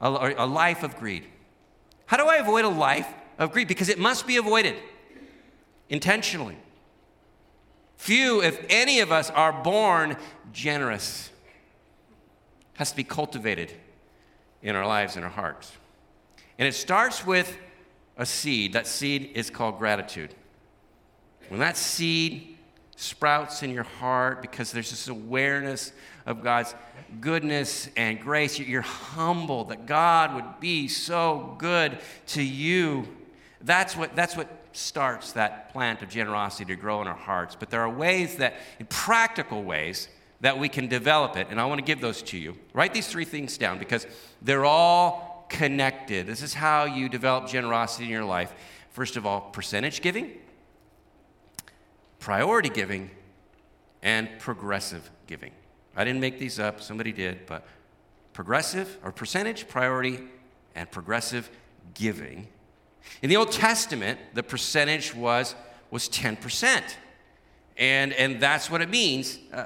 a, 0.02 0.34
a 0.38 0.46
life 0.46 0.84
of 0.84 0.98
greed? 0.98 1.26
How 2.06 2.18
do 2.18 2.26
I 2.26 2.38
avoid 2.38 2.66
a 2.66 2.70
life 2.70 3.08
of 3.38 3.52
greed? 3.52 3.68
Because 3.68 3.90
it 3.90 4.00
must 4.00 4.28
be 4.28 4.38
avoided 4.38 4.76
intentionally. 5.90 6.58
Few, 7.98 8.42
if 8.42 8.64
any 8.70 9.00
of 9.00 9.12
us, 9.12 9.30
are 9.32 9.54
born 9.64 10.18
generous. 10.52 11.32
It 12.74 12.80
has 12.80 12.92
to 12.92 12.98
be 12.98 13.04
cultivated 13.04 13.74
in 14.62 14.76
our 14.76 14.86
lives 14.86 15.16
and 15.16 15.24
our 15.24 15.32
hearts. 15.32 15.72
And 16.58 16.68
it 16.68 16.74
starts 16.74 17.26
with 17.26 17.58
a 18.18 18.26
seed. 18.26 18.74
That 18.74 18.88
seed 18.88 19.32
is 19.34 19.50
called 19.50 19.78
gratitude. 19.78 20.34
When 21.50 21.60
that 21.60 21.78
seed 21.78 22.55
sprouts 22.96 23.64
in 23.64 23.72
your 23.72 23.84
heart 23.84 24.42
because 24.42 24.72
there's 24.72 24.90
this 24.90 25.08
awareness 25.08 25.92
of 26.26 26.42
God's 26.42 26.74
goodness 27.22 27.90
and 27.96 28.20
grace, 28.20 28.60
you're 28.60 28.82
humble 28.82 29.66
that 29.66 29.86
God 29.86 30.34
would 30.36 30.60
be 30.60 30.88
so 30.88 31.56
good 31.58 32.00
to 32.28 32.42
you. 32.42 33.08
That's 33.62 33.96
what, 33.96 34.16
that's 34.16 34.36
what 34.36 34.50
starts 34.74 35.34
that 35.34 35.72
plant 35.72 36.02
of 36.02 36.10
generosity 36.10 36.66
to 36.66 36.76
grow 36.76 37.02
in 37.02 37.08
our 37.08 37.14
hearts. 37.16 37.56
But 37.56 37.70
there 37.70 37.82
are 37.82 37.90
ways 37.90 38.38
that, 38.38 38.56
in 38.80 38.86
practical 38.88 39.64
ways, 39.64 40.10
that 40.42 40.60
we 40.60 40.70
can 40.70 40.88
develop 40.88 41.38
it. 41.38 41.48
And 41.50 41.60
I 41.60 41.66
want 41.66 41.80
to 41.80 41.86
give 41.86 42.02
those 42.02 42.22
to 42.24 42.38
you. 42.38 42.58
Write 42.74 42.94
these 42.94 43.08
three 43.08 43.26
things 43.26 43.58
down 43.58 43.80
because 43.80 44.06
they're 44.42 44.66
all 44.66 45.46
connected. 45.50 46.28
This 46.28 46.42
is 46.42 46.54
how 46.54 46.86
you 46.86 47.10
develop 47.10 47.48
generosity 47.48 48.06
in 48.06 48.10
your 48.12 48.26
life. 48.26 48.54
First 48.92 49.18
of 49.18 49.26
all, 49.26 49.42
percentage 49.42 50.02
giving, 50.02 50.32
priority 52.26 52.70
giving, 52.70 53.10
and 54.02 54.28
progressive 54.40 55.10
giving. 55.28 55.52
I 55.96 56.04
didn't 56.04 56.20
make 56.20 56.40
these 56.40 56.60
up, 56.60 56.82
somebody 56.82 57.14
did, 57.14 57.46
but 57.46 57.66
progressive 58.34 58.98
or 59.04 59.14
percentage, 59.14 59.68
priority, 59.68 60.20
and 60.76 60.92
progressive 60.92 61.50
giving 61.94 62.48
in 63.22 63.30
the 63.30 63.38
Old 63.38 63.52
Testament, 63.52 64.20
the 64.34 64.44
percentage 64.44 65.16
was, 65.16 65.56
was 65.92 66.10
10%. 66.10 66.82
And, 67.78 68.14
and 68.14 68.40
that's 68.40 68.70
what 68.70 68.82
it 68.82 68.90
means. 68.90 69.40
Uh, 69.52 69.66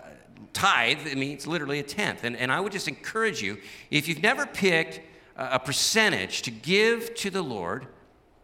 tithe, 0.53 1.05
it 1.07 1.17
means 1.17 1.45
literally 1.47 1.79
a 1.79 1.83
tenth. 1.83 2.23
And, 2.23 2.35
and 2.35 2.51
I 2.51 2.59
would 2.59 2.71
just 2.71 2.87
encourage 2.87 3.41
you, 3.41 3.57
if 3.91 4.07
you've 4.07 4.23
never 4.23 4.45
picked 4.45 5.01
a 5.35 5.59
percentage 5.59 6.41
to 6.43 6.51
give 6.51 7.15
to 7.15 7.29
the 7.29 7.41
Lord, 7.41 7.87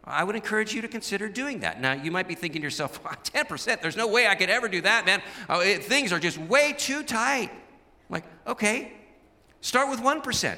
I 0.06 0.22
would 0.22 0.36
encourage 0.36 0.72
you 0.72 0.82
to 0.82 0.88
consider 0.88 1.28
doing 1.28 1.60
that. 1.60 1.80
Now, 1.80 1.92
you 1.92 2.12
might 2.12 2.28
be 2.28 2.36
thinking 2.36 2.62
to 2.62 2.66
yourself, 2.66 3.02
10%, 3.02 3.80
there's 3.82 3.96
no 3.96 4.06
way 4.06 4.28
I 4.28 4.36
could 4.36 4.50
ever 4.50 4.68
do 4.68 4.80
that, 4.82 5.04
man. 5.04 5.20
Oh, 5.48 5.60
it, 5.60 5.82
things 5.82 6.12
are 6.12 6.20
just 6.20 6.38
way 6.38 6.72
too 6.72 7.02
tight. 7.02 7.50
I'm 7.50 8.10
like, 8.10 8.24
okay, 8.46 8.92
start 9.60 9.90
with 9.90 10.00
1%. 10.00 10.56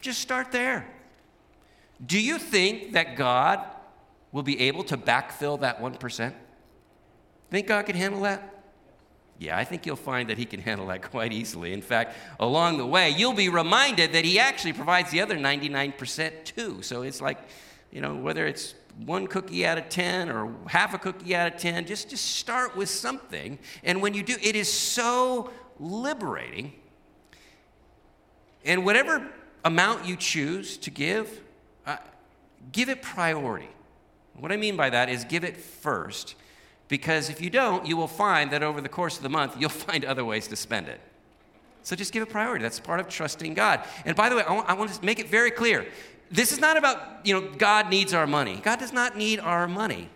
Just 0.00 0.20
start 0.20 0.52
there. 0.52 0.86
Do 2.04 2.20
you 2.20 2.38
think 2.38 2.92
that 2.92 3.16
God 3.16 3.64
will 4.32 4.42
be 4.42 4.60
able 4.60 4.84
to 4.84 4.98
backfill 4.98 5.60
that 5.60 5.80
1%? 5.80 6.34
Think 7.50 7.66
God 7.66 7.86
can 7.86 7.96
handle 7.96 8.20
that? 8.22 8.52
Yeah, 9.38 9.56
I 9.56 9.64
think 9.64 9.86
you'll 9.86 9.96
find 9.96 10.28
that 10.28 10.36
He 10.36 10.44
can 10.44 10.60
handle 10.60 10.88
that 10.88 11.02
quite 11.10 11.32
easily. 11.32 11.72
In 11.72 11.80
fact, 11.80 12.14
along 12.38 12.76
the 12.76 12.86
way, 12.86 13.10
you'll 13.10 13.32
be 13.32 13.48
reminded 13.48 14.12
that 14.12 14.26
He 14.26 14.38
actually 14.38 14.74
provides 14.74 15.10
the 15.10 15.22
other 15.22 15.36
99% 15.36 16.44
too. 16.44 16.82
So 16.82 17.00
it's 17.00 17.22
like, 17.22 17.38
you 17.90 18.00
know, 18.00 18.14
whether 18.14 18.46
it's 18.46 18.74
one 19.04 19.26
cookie 19.26 19.66
out 19.66 19.78
of 19.78 19.88
10 19.88 20.30
or 20.30 20.54
half 20.66 20.94
a 20.94 20.98
cookie 20.98 21.34
out 21.34 21.52
of 21.52 21.58
10, 21.58 21.86
just, 21.86 22.10
just 22.10 22.36
start 22.36 22.76
with 22.76 22.88
something. 22.88 23.58
And 23.84 24.00
when 24.00 24.14
you 24.14 24.22
do, 24.22 24.36
it 24.42 24.56
is 24.56 24.72
so 24.72 25.50
liberating. 25.78 26.72
And 28.64 28.84
whatever 28.84 29.28
amount 29.64 30.06
you 30.06 30.16
choose 30.16 30.76
to 30.78 30.90
give, 30.90 31.40
uh, 31.86 31.96
give 32.72 32.88
it 32.88 33.02
priority. 33.02 33.68
What 34.34 34.52
I 34.52 34.56
mean 34.56 34.76
by 34.76 34.90
that 34.90 35.08
is 35.08 35.24
give 35.24 35.44
it 35.44 35.56
first, 35.56 36.34
because 36.88 37.30
if 37.30 37.40
you 37.40 37.50
don't, 37.50 37.86
you 37.86 37.96
will 37.96 38.08
find 38.08 38.50
that 38.50 38.62
over 38.62 38.80
the 38.80 38.88
course 38.88 39.16
of 39.16 39.22
the 39.22 39.28
month, 39.28 39.56
you'll 39.58 39.70
find 39.88 40.04
other 40.04 40.24
ways 40.24 40.48
to 40.48 40.56
spend 40.56 40.88
it. 40.88 41.00
So 41.82 41.94
just 41.94 42.12
give 42.12 42.22
it 42.22 42.30
priority. 42.30 42.62
That's 42.62 42.80
part 42.80 42.98
of 42.98 43.08
trusting 43.08 43.54
God. 43.54 43.84
And 44.04 44.16
by 44.16 44.28
the 44.28 44.36
way, 44.36 44.42
I 44.42 44.52
want, 44.52 44.68
I 44.68 44.72
want 44.72 44.92
to 44.92 45.04
make 45.04 45.20
it 45.20 45.28
very 45.28 45.52
clear. 45.52 45.86
This 46.30 46.52
is 46.52 46.60
not 46.60 46.76
about, 46.76 47.24
you 47.24 47.34
know, 47.34 47.50
God 47.56 47.88
needs 47.88 48.12
our 48.12 48.26
money. 48.26 48.60
God 48.62 48.78
does 48.78 48.92
not 48.92 49.16
need 49.16 49.38
our 49.38 49.68
money. 49.68 50.08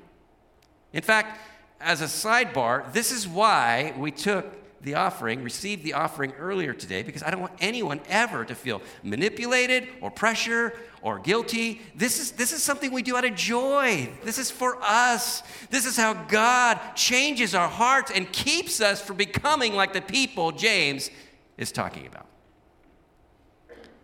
In 0.93 1.03
fact, 1.03 1.39
as 1.81 2.01
a 2.01 2.07
sidebar, 2.07 2.93
this 2.93 3.13
is 3.13 3.27
why 3.27 3.95
we 3.97 4.11
took 4.11 4.57
the 4.83 4.95
offering, 4.95 5.45
received 5.45 5.85
the 5.85 5.93
offering 5.93 6.33
earlier 6.33 6.73
today, 6.73 7.03
because 7.03 7.23
I 7.23 7.31
don't 7.31 7.41
want 7.41 7.53
anyone 7.61 8.01
ever 8.09 8.45
to 8.47 8.55
feel 8.55 8.81
manipulated 9.03 9.89
or 10.01 10.11
pressure 10.11 10.75
or 11.03 11.19
guilty. 11.19 11.83
This 11.95 12.19
is, 12.19 12.33
this 12.33 12.53
is 12.53 12.63
something 12.63 12.91
we 12.91 13.03
do 13.03 13.17
out 13.17 13.25
of 13.25 13.35
joy. 13.35 14.09
This 14.25 14.39
is 14.39 14.51
for 14.51 14.79
us. 14.83 15.43
This 15.69 15.85
is 15.85 15.97
how 15.97 16.15
God 16.15 16.79
changes 16.95 17.55
our 17.55 17.69
hearts 17.69 18.11
and 18.11 18.31
keeps 18.33 18.81
us 18.81 19.03
from 19.03 19.17
becoming 19.17 19.75
like 19.75 19.93
the 19.93 20.01
people 20.01 20.51
James 20.51 21.11
is 21.59 21.73
talking 21.73 22.07
about. 22.07 22.27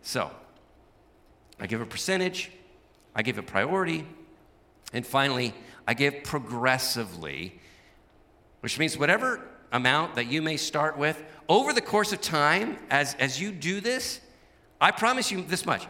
So, 0.03 0.31
I 1.59 1.67
give 1.67 1.81
a 1.81 1.87
percentage, 1.87 2.51
I 3.15 3.23
give 3.23 3.39
a 3.39 3.43
priority, 3.43 4.07
and 4.93 5.07
finally, 5.07 5.55
I 5.87 5.95
give 5.95 6.23
progressively, 6.23 7.59
which 8.61 8.79
means 8.79 8.99
whatever 8.99 9.41
amount 9.73 10.15
that 10.17 10.27
you 10.27 10.43
may 10.43 10.57
start 10.57 10.99
with, 10.99 11.23
over 11.49 11.73
the 11.73 11.81
course 11.81 12.13
of 12.13 12.21
time, 12.21 12.79
as, 12.91 13.15
as 13.15 13.41
you 13.41 13.53
do 13.53 13.81
this, 13.81 14.21
I 14.81 14.91
promise 14.91 15.31
you 15.31 15.43
this 15.43 15.65
much. 15.65 15.87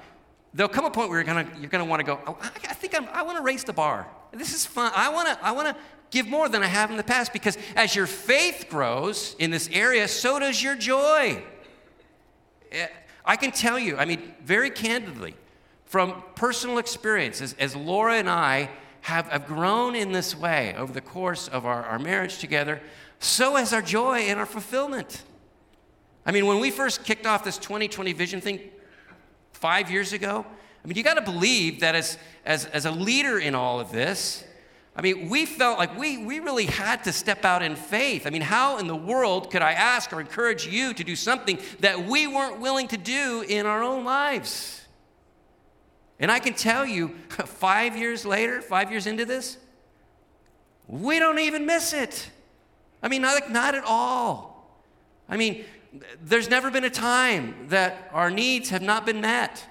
There'll 0.55 0.73
come 0.73 0.85
a 0.85 0.91
point 0.91 1.09
where 1.09 1.19
you're 1.19 1.27
gonna, 1.27 1.49
you're 1.61 1.71
gonna 1.71 1.85
wanna 1.85 2.05
go, 2.05 2.21
oh, 2.27 2.39
I, 2.41 2.47
I 2.71 2.75
think 2.75 2.95
I'm, 2.95 3.09
I 3.13 3.23
wanna 3.23 3.43
raise 3.43 3.65
the 3.65 3.73
bar. 3.73 4.09
This 4.33 4.55
is 4.55 4.65
fun. 4.65 4.93
I 4.95 5.09
wanna, 5.11 5.39
I 5.43 5.53
wanna 5.53 5.77
give 6.11 6.29
more 6.29 6.49
than 6.49 6.63
I 6.63 6.67
have 6.67 6.91
in 6.91 6.97
the 6.97 7.03
past 7.03 7.33
because 7.33 7.59
as 7.75 7.95
your 7.95 8.07
faith 8.07 8.67
grows 8.71 9.35
in 9.39 9.51
this 9.51 9.69
area, 9.73 10.09
so 10.09 10.39
does 10.39 10.63
your 10.63 10.77
joy. 10.77 11.43
Eh, 12.73 12.87
I 13.25 13.37
can 13.37 13.51
tell 13.51 13.79
you, 13.79 13.97
I 13.97 14.05
mean, 14.05 14.35
very 14.45 14.71
candidly, 14.71 15.35
from 15.87 16.23
personal 16.35 16.79
experiences, 16.79 17.55
as, 17.59 17.75
Laura 17.75 18.15
and 18.15 18.29
I 18.29 18.71
have, 19.03 19.29
have 19.29 19.47
grown 19.47 19.95
in 19.95 20.13
this 20.13 20.37
way 20.37 20.75
over 20.77 20.93
the 20.93 21.01
course 21.01 21.49
of 21.49 21.65
our, 21.65 21.85
our 21.85 21.99
marriage 21.99 22.39
together, 22.39 22.81
so 23.21 23.55
has 23.55 23.73
our 23.73 23.83
joy 23.83 24.19
and 24.21 24.39
our 24.39 24.47
fulfillment. 24.47 25.23
I 26.27 26.33
mean, 26.33 26.47
when 26.47 26.59
we 26.59 26.73
first 26.73 27.05
kicked 27.05 27.25
off 27.25 27.45
this 27.45 27.57
2020 27.57 28.13
vision 28.13 28.41
thing 28.41 28.61
five 29.53 29.91
years 29.91 30.13
ago, 30.13 30.45
I 30.85 30.89
mean, 30.89 30.97
you 30.97 31.05
got 31.05 31.15
to 31.15 31.23
believe 31.23 31.81
that 31.81 31.95
as, 31.95 32.19
as, 32.45 32.67
as 32.67 32.85
a 32.85 32.91
leader 32.91 33.39
in 33.39 33.55
all 33.55 33.79
of 33.79 33.93
this, 33.93 34.45
I 34.97 35.03
mean, 35.03 35.29
we 35.29 35.45
felt 35.45 35.79
like 35.79 35.97
we, 35.99 36.19
we 36.19 36.41
really 36.41 36.67
had 36.67 37.05
to 37.05 37.13
step 37.13 37.45
out 37.45 37.63
in 37.63 37.77
faith. 37.77 38.27
I 38.27 38.31
mean, 38.31 38.43
how 38.43 38.79
in 38.79 38.87
the 38.87 38.97
world 38.97 39.51
could 39.51 39.63
I 39.63 39.73
ask 39.73 40.13
or 40.13 40.21
encourage 40.21 40.67
you 40.67 40.95
to 40.95 41.05
do 41.05 41.15
something 41.15 41.59
that 41.81 42.07
we 42.07 42.27
weren't 42.27 42.61
willing 42.61 42.89
to 42.89 42.97
do 42.97 43.45
in 43.47 43.67
our 43.67 43.83
own 43.83 44.05
lives? 44.05 44.86
And 46.19 46.31
I 46.31 46.39
can 46.39 46.55
tell 46.55 46.87
you, 46.87 47.09
five 47.29 47.97
years 47.97 48.25
later, 48.25 48.63
five 48.63 48.91
years 48.91 49.07
into 49.07 49.25
this, 49.25 49.59
we 50.87 51.19
don't 51.19 51.39
even 51.39 51.67
miss 51.67 51.93
it. 51.93 52.31
I 53.03 53.09
mean, 53.09 53.23
not, 53.23 53.51
not 53.51 53.75
at 53.75 53.85
all. 53.85 54.81
I 55.29 55.37
mean, 55.37 55.65
there's 56.23 56.49
never 56.49 56.71
been 56.71 56.85
a 56.85 56.91
time 56.91 57.67
that 57.69 58.11
our 58.13 58.31
needs 58.31 58.71
have 58.71 58.83
not 58.83 59.05
been 59.05 59.21
met. 59.21 59.65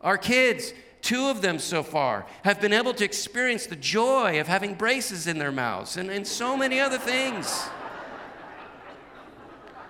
Our 0.00 0.16
kids, 0.16 0.72
two 1.02 1.26
of 1.26 1.42
them 1.42 1.58
so 1.58 1.82
far, 1.82 2.26
have 2.42 2.60
been 2.60 2.72
able 2.72 2.94
to 2.94 3.04
experience 3.04 3.66
the 3.66 3.76
joy 3.76 4.40
of 4.40 4.46
having 4.46 4.74
braces 4.74 5.26
in 5.26 5.38
their 5.38 5.52
mouths 5.52 5.96
and, 5.96 6.10
and 6.10 6.26
so 6.26 6.56
many 6.56 6.80
other 6.80 6.98
things. 6.98 7.68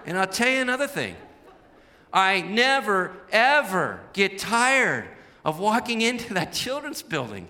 And 0.06 0.18
I'll 0.18 0.26
tell 0.26 0.48
you 0.48 0.60
another 0.60 0.86
thing 0.86 1.14
I 2.12 2.40
never, 2.40 3.12
ever 3.30 4.00
get 4.12 4.38
tired 4.38 5.08
of 5.44 5.58
walking 5.58 6.02
into 6.02 6.34
that 6.34 6.52
children's 6.52 7.02
building 7.02 7.48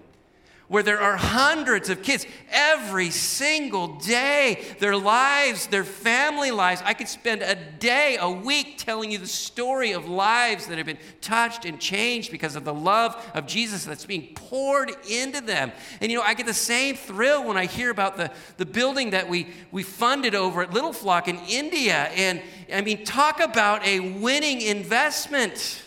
where 0.70 0.84
there 0.84 1.00
are 1.00 1.16
hundreds 1.16 1.90
of 1.90 2.00
kids 2.00 2.24
every 2.48 3.10
single 3.10 3.96
day, 3.96 4.64
their 4.78 4.96
lives, 4.96 5.66
their 5.66 5.82
family 5.82 6.52
lives. 6.52 6.80
I 6.84 6.94
could 6.94 7.08
spend 7.08 7.42
a 7.42 7.56
day, 7.56 8.18
a 8.20 8.30
week 8.30 8.78
telling 8.78 9.10
you 9.10 9.18
the 9.18 9.26
story 9.26 9.90
of 9.90 10.08
lives 10.08 10.68
that 10.68 10.78
have 10.78 10.86
been 10.86 11.00
touched 11.20 11.64
and 11.64 11.80
changed 11.80 12.30
because 12.30 12.54
of 12.54 12.64
the 12.64 12.72
love 12.72 13.16
of 13.34 13.48
Jesus 13.48 13.84
that's 13.84 14.06
being 14.06 14.32
poured 14.36 14.92
into 15.10 15.40
them. 15.40 15.72
And 16.00 16.12
you 16.12 16.18
know, 16.18 16.22
I 16.22 16.34
get 16.34 16.46
the 16.46 16.54
same 16.54 16.94
thrill 16.94 17.42
when 17.42 17.56
I 17.56 17.66
hear 17.66 17.90
about 17.90 18.16
the, 18.16 18.30
the 18.56 18.66
building 18.66 19.10
that 19.10 19.28
we, 19.28 19.48
we 19.72 19.82
funded 19.82 20.36
over 20.36 20.62
at 20.62 20.72
Little 20.72 20.92
Flock 20.92 21.26
in 21.26 21.36
India. 21.48 22.12
And 22.14 22.40
I 22.72 22.82
mean, 22.82 23.04
talk 23.04 23.40
about 23.40 23.84
a 23.84 23.98
winning 23.98 24.60
investment. 24.60 25.82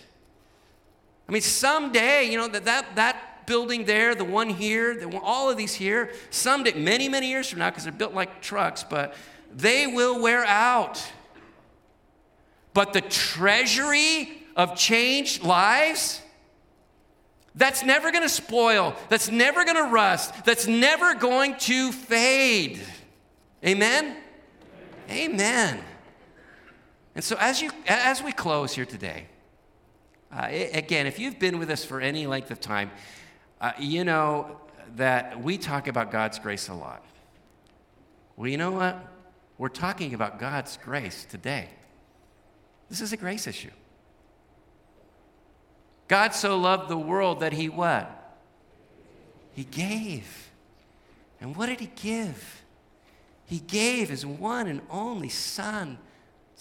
I 1.28 1.32
mean, 1.32 1.42
someday, 1.42 2.26
you 2.26 2.38
know, 2.38 2.48
that, 2.48 2.66
that, 2.66 2.96
that 2.96 3.46
building 3.46 3.86
there, 3.86 4.16
the 4.16 4.26
one 4.26 4.50
here, 4.50 4.96
the, 4.96 5.18
all 5.20 5.50
of 5.50 5.58
these 5.58 5.74
here, 5.74 6.12
someday, 6.30 6.74
many, 6.74 7.10
many 7.10 7.30
years 7.30 7.50
from 7.50 7.60
now, 7.60 7.70
because 7.70 7.84
they're 7.84 7.94
built 7.94 8.14
like 8.14 8.42
trucks, 8.42 8.84
but 8.84 9.16
they 9.54 9.88
will 9.88 10.22
wear 10.22 10.46
out. 10.46 11.06
But 12.74 12.94
the 12.94 13.02
treasury 13.02 14.44
of 14.56 14.76
changed 14.76 15.44
lives, 15.44 16.22
that's 17.56 17.84
never 17.84 18.12
going 18.12 18.24
to 18.24 18.30
spoil, 18.30 18.96
that's 19.10 19.30
never 19.30 19.64
going 19.64 19.78
to 19.78 19.92
rust, 19.92 20.46
that's 20.46 20.68
never 20.68 21.14
going 21.14 21.56
to 21.60 21.92
fade. 21.92 22.82
Amen? 23.66 24.18
Amen. 25.10 25.80
And 27.16 27.24
so 27.24 27.36
as 27.40 27.62
you 27.62 27.70
as 27.88 28.24
we 28.24 28.32
close 28.32 28.74
here 28.74 28.86
today, 28.86 29.28
uh, 30.36 30.48
again, 30.74 31.06
if 31.06 31.20
you've 31.20 31.38
been 31.38 31.60
with 31.60 31.70
us 31.70 31.86
for 31.86 32.02
any 32.02 32.26
length 32.26 32.50
of 32.50 32.60
time, 32.60 32.92
uh, 33.62 33.72
you 33.80 34.04
know 34.04 34.58
that 34.96 35.42
we 35.42 35.58
talk 35.58 35.88
about 35.88 36.12
God's 36.12 36.40
grace 36.40 36.70
a 36.70 36.74
lot. 36.74 37.06
Well, 38.36 38.50
you 38.50 38.58
know 38.58 38.72
what? 38.72 38.98
We're 39.58 39.70
talking 39.70 40.14
about 40.14 40.40
God's 40.40 40.78
grace 40.84 41.26
today. 41.26 41.70
This 42.90 43.00
is 43.00 43.14
a 43.14 43.18
grace 43.18 43.46
issue. 43.46 43.72
God 46.08 46.34
so 46.34 46.58
loved 46.58 46.90
the 46.90 46.98
world 46.98 47.40
that 47.42 47.54
he 47.54 47.70
what? 47.70 48.38
He 49.54 49.64
gave. 49.64 50.50
And 51.40 51.56
what 51.56 51.68
did 51.68 51.80
he 51.80 51.92
give? 51.96 52.64
He 53.46 53.60
gave 53.60 54.10
his 54.10 54.26
one 54.26 54.68
and 54.68 54.82
only 54.90 55.30
Son 55.30 56.00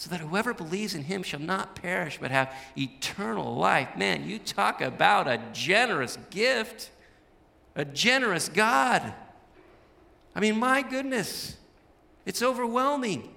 so 0.03 0.11
that 0.11 0.19
whoever 0.19 0.53
believes 0.53 0.97
in 0.97 1.05
him 1.05 1.23
shall 1.23 1.39
not 1.39 1.77
perish 1.77 2.19
but 2.21 2.33
have 2.33 2.53
eternal 2.77 3.55
life. 3.55 3.97
Man, 3.97 4.29
you 4.29 4.41
talk 4.41 4.81
about 4.81 5.29
a 5.29 5.41
generous 5.53 6.19
gift, 6.29 6.91
a 7.77 7.85
generous 7.85 8.49
God. 8.49 9.15
I 10.35 10.41
mean, 10.41 10.59
my 10.59 10.83
goodness, 10.83 11.57
it's 12.27 12.43
overwhelming. 12.43 13.33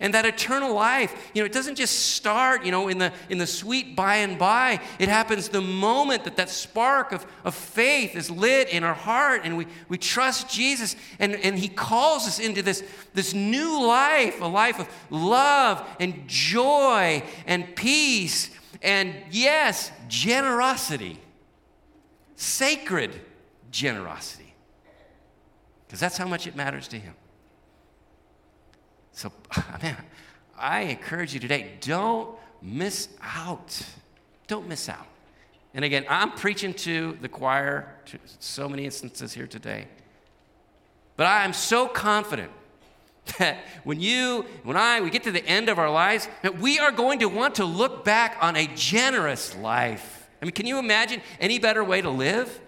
And 0.00 0.14
that 0.14 0.24
eternal 0.24 0.74
life, 0.74 1.30
you 1.34 1.42
know, 1.42 1.46
it 1.46 1.52
doesn't 1.52 1.74
just 1.74 2.14
start, 2.14 2.64
you 2.64 2.72
know, 2.72 2.88
in 2.88 2.96
the, 2.96 3.12
in 3.28 3.36
the 3.36 3.46
sweet 3.46 3.94
by 3.94 4.16
and 4.16 4.38
by. 4.38 4.80
It 4.98 5.10
happens 5.10 5.50
the 5.50 5.60
moment 5.60 6.24
that 6.24 6.36
that 6.36 6.48
spark 6.48 7.12
of, 7.12 7.26
of 7.44 7.54
faith 7.54 8.16
is 8.16 8.30
lit 8.30 8.70
in 8.70 8.82
our 8.82 8.94
heart 8.94 9.42
and 9.44 9.58
we, 9.58 9.66
we 9.88 9.98
trust 9.98 10.50
Jesus 10.50 10.96
and, 11.18 11.34
and 11.34 11.58
He 11.58 11.68
calls 11.68 12.26
us 12.26 12.38
into 12.38 12.62
this, 12.62 12.82
this 13.12 13.34
new 13.34 13.86
life, 13.86 14.40
a 14.40 14.46
life 14.46 14.80
of 14.80 14.88
love 15.10 15.86
and 16.00 16.26
joy 16.26 17.22
and 17.46 17.76
peace 17.76 18.50
and, 18.82 19.14
yes, 19.30 19.92
generosity, 20.08 21.20
sacred 22.36 23.20
generosity. 23.70 24.54
Because 25.86 26.00
that's 26.00 26.16
how 26.16 26.26
much 26.26 26.46
it 26.46 26.56
matters 26.56 26.88
to 26.88 26.98
Him. 26.98 27.14
So, 29.12 29.32
man, 29.82 29.96
I 30.58 30.82
encourage 30.82 31.34
you 31.34 31.40
today 31.40 31.72
don't 31.80 32.36
miss 32.62 33.08
out. 33.22 33.82
Don't 34.46 34.68
miss 34.68 34.88
out. 34.88 35.06
And 35.72 35.84
again, 35.84 36.04
I'm 36.08 36.32
preaching 36.32 36.74
to 36.74 37.16
the 37.20 37.28
choir, 37.28 37.94
to 38.06 38.18
so 38.40 38.68
many 38.68 38.84
instances 38.84 39.32
here 39.32 39.46
today. 39.46 39.86
But 41.16 41.26
I 41.26 41.44
am 41.44 41.52
so 41.52 41.86
confident 41.86 42.50
that 43.38 43.58
when 43.84 44.00
you, 44.00 44.46
when 44.64 44.76
I, 44.76 45.00
we 45.00 45.10
get 45.10 45.22
to 45.24 45.30
the 45.30 45.44
end 45.46 45.68
of 45.68 45.78
our 45.78 45.90
lives, 45.90 46.28
that 46.42 46.58
we 46.58 46.78
are 46.78 46.90
going 46.90 47.20
to 47.20 47.26
want 47.26 47.56
to 47.56 47.64
look 47.64 48.04
back 48.04 48.36
on 48.40 48.56
a 48.56 48.66
generous 48.74 49.56
life. 49.56 50.28
I 50.42 50.44
mean, 50.44 50.52
can 50.52 50.66
you 50.66 50.78
imagine 50.78 51.20
any 51.38 51.58
better 51.58 51.84
way 51.84 52.00
to 52.00 52.10
live? 52.10 52.60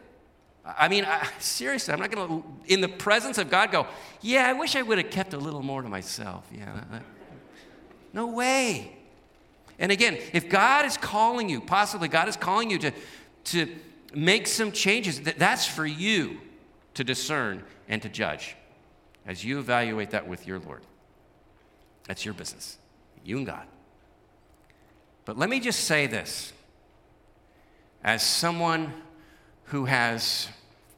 I 0.65 0.89
mean, 0.89 1.05
I, 1.05 1.29
seriously, 1.39 1.93
I'm 1.93 2.01
not 2.01 2.11
going 2.11 2.29
to, 2.29 2.45
in 2.73 2.81
the 2.81 2.89
presence 2.89 3.39
of 3.39 3.51
God, 3.51 3.73
go, 3.73 3.87
yeah, 4.21 4.47
I 4.49 4.53
wish 4.53 4.77
I 4.77 4.83
would 4.83 4.99
have 4.99 5.11
kept 5.11 5.35
a 5.35 5.39
little 5.39 5.63
more 5.63 5.83
to 5.83 5.89
myself. 5.89 6.47
Yeah. 6.55 6.83
No 8.13 8.29
way. 8.29 8.97
And 9.79 9.91
again, 9.91 10.19
if 10.33 10.49
God 10.49 10.85
is 10.85 10.97
calling 10.97 11.49
you, 11.49 11.61
possibly 11.61 12.07
God 12.07 12.29
is 12.29 12.37
calling 12.37 12.71
you 12.71 12.79
to, 12.79 12.93
to 13.45 13.75
make 14.15 14.47
some 14.47 14.71
changes, 14.71 15.21
that's 15.21 15.67
for 15.67 15.85
you 15.85 16.41
to 16.95 17.03
discern 17.03 17.65
and 17.89 18.01
to 18.03 18.09
judge 18.09 18.55
as 19.27 19.45
you 19.45 19.59
evaluate 19.59 20.11
that 20.11 20.29
with 20.29 20.47
your 20.47 20.61
Lord. 20.61 20.83
That's 22.07 22.25
your 22.25 22.35
business, 22.35 22.79
you 23.25 23.39
and 23.39 23.47
God. 23.47 23.67
But 25.25 25.39
let 25.39 25.49
me 25.49 25.61
just 25.61 25.81
say 25.85 26.07
this 26.07 26.53
as 28.05 28.23
someone 28.23 28.93
who 29.73 29.87
has, 29.87 30.49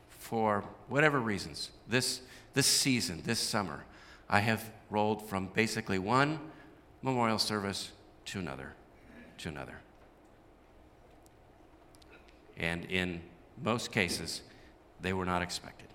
for 0.08 0.64
whatever 0.88 1.20
reasons, 1.20 1.70
this, 1.88 2.20
this 2.54 2.66
season, 2.66 3.22
this 3.24 3.38
summer, 3.38 3.84
I 4.28 4.40
have 4.40 4.68
rolled 4.90 5.28
from 5.28 5.46
basically 5.46 6.00
one 6.00 6.40
memorial 7.00 7.38
service 7.38 7.92
to 8.24 8.40
another, 8.40 8.72
to 9.38 9.48
another. 9.48 9.76
And 12.56 12.84
in 12.86 13.20
most 13.62 13.92
cases, 13.92 14.42
they 15.00 15.12
were 15.12 15.24
not 15.24 15.40
expected. 15.40 15.86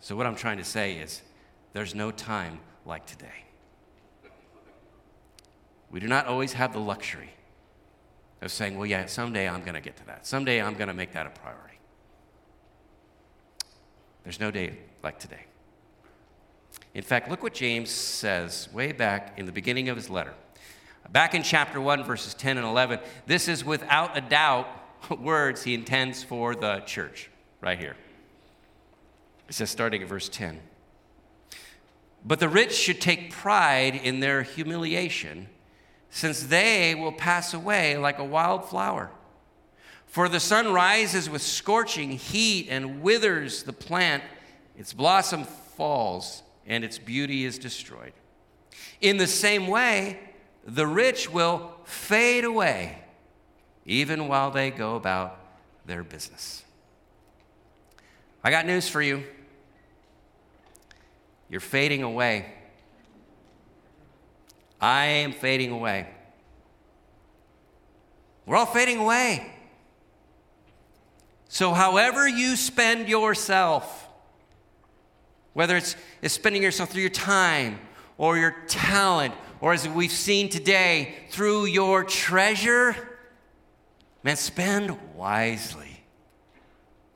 So, 0.00 0.16
what 0.16 0.26
I'm 0.26 0.34
trying 0.34 0.58
to 0.58 0.64
say 0.64 0.94
is 0.94 1.22
there's 1.74 1.94
no 1.94 2.10
time 2.10 2.58
like 2.84 3.06
today. 3.06 3.44
We 5.92 6.00
do 6.00 6.08
not 6.08 6.26
always 6.26 6.54
have 6.54 6.72
the 6.72 6.80
luxury 6.80 7.30
of 8.42 8.50
saying, 8.50 8.76
well, 8.76 8.86
yeah, 8.86 9.06
someday 9.06 9.48
I'm 9.48 9.62
going 9.62 9.74
to 9.74 9.80
get 9.80 9.96
to 9.98 10.06
that. 10.06 10.26
Someday 10.26 10.60
I'm 10.60 10.74
going 10.74 10.88
to 10.88 10.94
make 10.94 11.12
that 11.12 11.26
a 11.26 11.30
priority. 11.30 11.78
There's 14.24 14.40
no 14.40 14.50
day 14.50 14.78
like 15.02 15.18
today. 15.18 15.44
In 16.94 17.02
fact, 17.02 17.30
look 17.30 17.42
what 17.42 17.54
James 17.54 17.90
says 17.90 18.68
way 18.72 18.92
back 18.92 19.38
in 19.38 19.46
the 19.46 19.52
beginning 19.52 19.88
of 19.88 19.96
his 19.96 20.10
letter. 20.10 20.34
Back 21.10 21.34
in 21.34 21.42
chapter 21.42 21.80
1, 21.80 22.04
verses 22.04 22.34
10 22.34 22.58
and 22.58 22.66
11, 22.66 23.00
this 23.26 23.48
is 23.48 23.64
without 23.64 24.16
a 24.16 24.20
doubt 24.20 24.68
words 25.18 25.62
he 25.62 25.74
intends 25.74 26.22
for 26.22 26.54
the 26.54 26.80
church, 26.80 27.30
right 27.60 27.78
here. 27.78 27.96
It 29.48 29.54
says, 29.54 29.70
starting 29.70 30.02
at 30.02 30.08
verse 30.08 30.28
10. 30.28 30.60
But 32.24 32.38
the 32.38 32.48
rich 32.48 32.72
should 32.72 33.00
take 33.00 33.30
pride 33.30 33.96
in 33.96 34.20
their 34.20 34.42
humiliation 34.42 35.48
since 36.14 36.42
they 36.42 36.94
will 36.94 37.10
pass 37.10 37.54
away 37.54 37.96
like 37.96 38.18
a 38.18 38.24
wild 38.24 38.68
flower. 38.68 39.10
For 40.06 40.28
the 40.28 40.40
sun 40.40 40.70
rises 40.70 41.30
with 41.30 41.40
scorching 41.40 42.10
heat 42.10 42.68
and 42.68 43.00
withers 43.00 43.62
the 43.62 43.72
plant, 43.72 44.22
its 44.76 44.92
blossom 44.92 45.44
falls, 45.44 46.42
and 46.66 46.84
its 46.84 46.98
beauty 46.98 47.46
is 47.46 47.58
destroyed. 47.58 48.12
In 49.00 49.16
the 49.16 49.26
same 49.26 49.68
way, 49.68 50.20
the 50.66 50.86
rich 50.86 51.30
will 51.32 51.72
fade 51.84 52.44
away, 52.44 52.98
even 53.86 54.28
while 54.28 54.50
they 54.50 54.70
go 54.70 54.96
about 54.96 55.38
their 55.86 56.04
business. 56.04 56.62
I 58.44 58.50
got 58.50 58.66
news 58.66 58.86
for 58.86 59.00
you. 59.00 59.24
You're 61.48 61.60
fading 61.60 62.02
away. 62.02 62.52
I 64.82 65.06
am 65.06 65.32
fading 65.32 65.70
away. 65.70 66.08
We're 68.44 68.56
all 68.56 68.66
fading 68.66 68.98
away. 68.98 69.46
So, 71.48 71.72
however 71.72 72.26
you 72.26 72.56
spend 72.56 73.08
yourself, 73.08 74.08
whether 75.52 75.76
it's, 75.76 75.94
it's 76.20 76.34
spending 76.34 76.62
yourself 76.62 76.90
through 76.90 77.02
your 77.02 77.10
time 77.10 77.78
or 78.18 78.36
your 78.36 78.56
talent, 78.66 79.34
or 79.60 79.72
as 79.72 79.88
we've 79.88 80.10
seen 80.10 80.48
today, 80.48 81.14
through 81.30 81.66
your 81.66 82.02
treasure, 82.02 82.96
man, 84.24 84.36
spend 84.36 84.98
wisely 85.14 86.02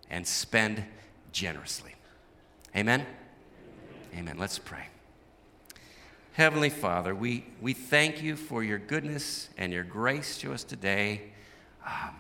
and 0.09 0.25
spend 0.25 0.85
generously. 1.33 1.95
Amen? 2.77 3.05
Amen. 4.14 4.37
Let's 4.39 4.59
pray. 4.59 4.87
Heavenly 6.37 6.68
Father, 6.68 7.14
we, 7.14 7.47
we 7.62 7.72
thank 7.72 8.22
you 8.22 8.37
for 8.37 8.62
your 8.62 8.76
goodness 8.76 9.49
and 9.57 9.72
your 9.72 9.84
grace 9.84 10.37
to 10.41 10.53
us 10.53 10.64
today. 10.64 11.32
Um, 11.82 12.14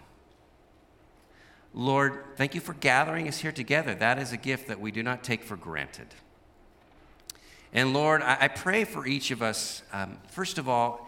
Lord, 1.74 2.24
thank 2.34 2.54
you 2.54 2.62
for 2.62 2.72
gathering 2.72 3.28
us 3.28 3.36
here 3.36 3.52
together. 3.52 3.94
That 3.94 4.18
is 4.18 4.32
a 4.32 4.38
gift 4.38 4.68
that 4.68 4.80
we 4.80 4.90
do 4.90 5.02
not 5.02 5.22
take 5.22 5.42
for 5.42 5.54
granted. 5.54 6.06
And 7.74 7.92
Lord, 7.92 8.22
I, 8.22 8.38
I 8.40 8.48
pray 8.48 8.84
for 8.84 9.06
each 9.06 9.30
of 9.32 9.42
us. 9.42 9.82
Um, 9.92 10.16
first 10.30 10.56
of 10.56 10.66
all, 10.66 11.06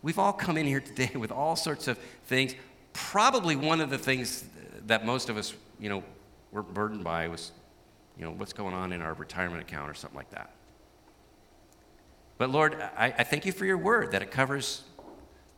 we've 0.00 0.20
all 0.20 0.32
come 0.32 0.56
in 0.56 0.64
here 0.64 0.80
today 0.80 1.10
with 1.16 1.32
all 1.32 1.56
sorts 1.56 1.88
of 1.88 1.98
things. 2.26 2.54
Probably 2.92 3.56
one 3.56 3.80
of 3.80 3.90
the 3.90 3.98
things 3.98 4.44
that 4.86 5.04
most 5.04 5.28
of 5.28 5.36
us, 5.36 5.54
you 5.80 5.88
know, 5.88 6.04
were 6.52 6.62
burdened 6.62 7.02
by 7.02 7.26
was, 7.26 7.50
you 8.16 8.24
know, 8.24 8.30
what's 8.30 8.52
going 8.52 8.74
on 8.74 8.92
in 8.92 9.02
our 9.02 9.14
retirement 9.14 9.60
account 9.60 9.90
or 9.90 9.94
something 9.94 10.16
like 10.16 10.30
that. 10.30 10.52
But 12.38 12.50
Lord, 12.50 12.74
I, 12.96 13.14
I 13.18 13.24
thank 13.24 13.46
you 13.46 13.52
for 13.52 13.64
your 13.64 13.78
word 13.78 14.12
that 14.12 14.22
it 14.22 14.30
covers 14.30 14.82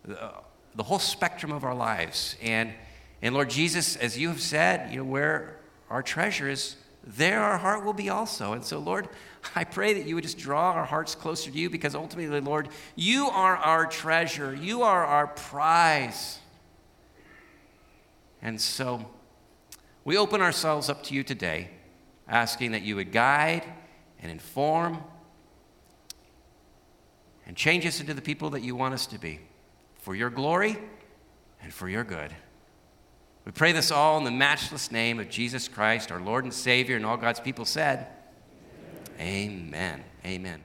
the, 0.04 0.32
the 0.74 0.82
whole 0.82 0.98
spectrum 0.98 1.52
of 1.52 1.64
our 1.64 1.74
lives. 1.74 2.36
And 2.42 2.72
and 3.24 3.34
Lord 3.34 3.48
Jesus, 3.48 3.96
as 3.96 4.18
you 4.18 4.28
have 4.28 4.42
said, 4.42 4.90
you 4.90 4.98
know, 4.98 5.04
where 5.04 5.56
our 5.88 6.02
treasure 6.02 6.46
is, 6.46 6.76
there 7.02 7.40
our 7.40 7.56
heart 7.56 7.82
will 7.82 7.94
be 7.94 8.10
also. 8.10 8.52
And 8.52 8.62
so, 8.62 8.78
Lord, 8.78 9.08
I 9.56 9.64
pray 9.64 9.94
that 9.94 10.06
you 10.06 10.14
would 10.14 10.24
just 10.24 10.36
draw 10.36 10.72
our 10.72 10.84
hearts 10.84 11.14
closer 11.14 11.50
to 11.50 11.56
you 11.56 11.70
because 11.70 11.94
ultimately, 11.94 12.40
Lord, 12.40 12.68
you 12.96 13.28
are 13.28 13.56
our 13.56 13.86
treasure, 13.86 14.54
you 14.54 14.82
are 14.82 15.06
our 15.06 15.26
prize. 15.26 16.38
And 18.42 18.60
so, 18.60 19.06
we 20.04 20.18
open 20.18 20.42
ourselves 20.42 20.90
up 20.90 21.02
to 21.04 21.14
you 21.14 21.22
today, 21.22 21.70
asking 22.28 22.72
that 22.72 22.82
you 22.82 22.96
would 22.96 23.10
guide 23.10 23.64
and 24.20 24.30
inform 24.30 25.02
and 27.46 27.56
change 27.56 27.86
us 27.86 28.00
into 28.00 28.14
the 28.14 28.22
people 28.22 28.50
that 28.50 28.62
you 28.62 28.74
want 28.74 28.94
us 28.94 29.06
to 29.06 29.18
be 29.18 29.40
for 30.00 30.14
your 30.14 30.30
glory 30.30 30.78
and 31.62 31.72
for 31.72 31.88
your 31.88 32.04
good. 32.04 32.34
We 33.44 33.52
pray 33.52 33.72
this 33.72 33.90
all 33.90 34.16
in 34.18 34.24
the 34.24 34.30
matchless 34.30 34.90
name 34.90 35.20
of 35.20 35.28
Jesus 35.28 35.68
Christ, 35.68 36.10
our 36.10 36.20
Lord 36.20 36.44
and 36.44 36.52
Savior, 36.52 36.96
and 36.96 37.04
all 37.04 37.16
God's 37.16 37.40
people 37.40 37.64
said, 37.64 38.06
Amen. 39.20 40.02
Amen. 40.24 40.64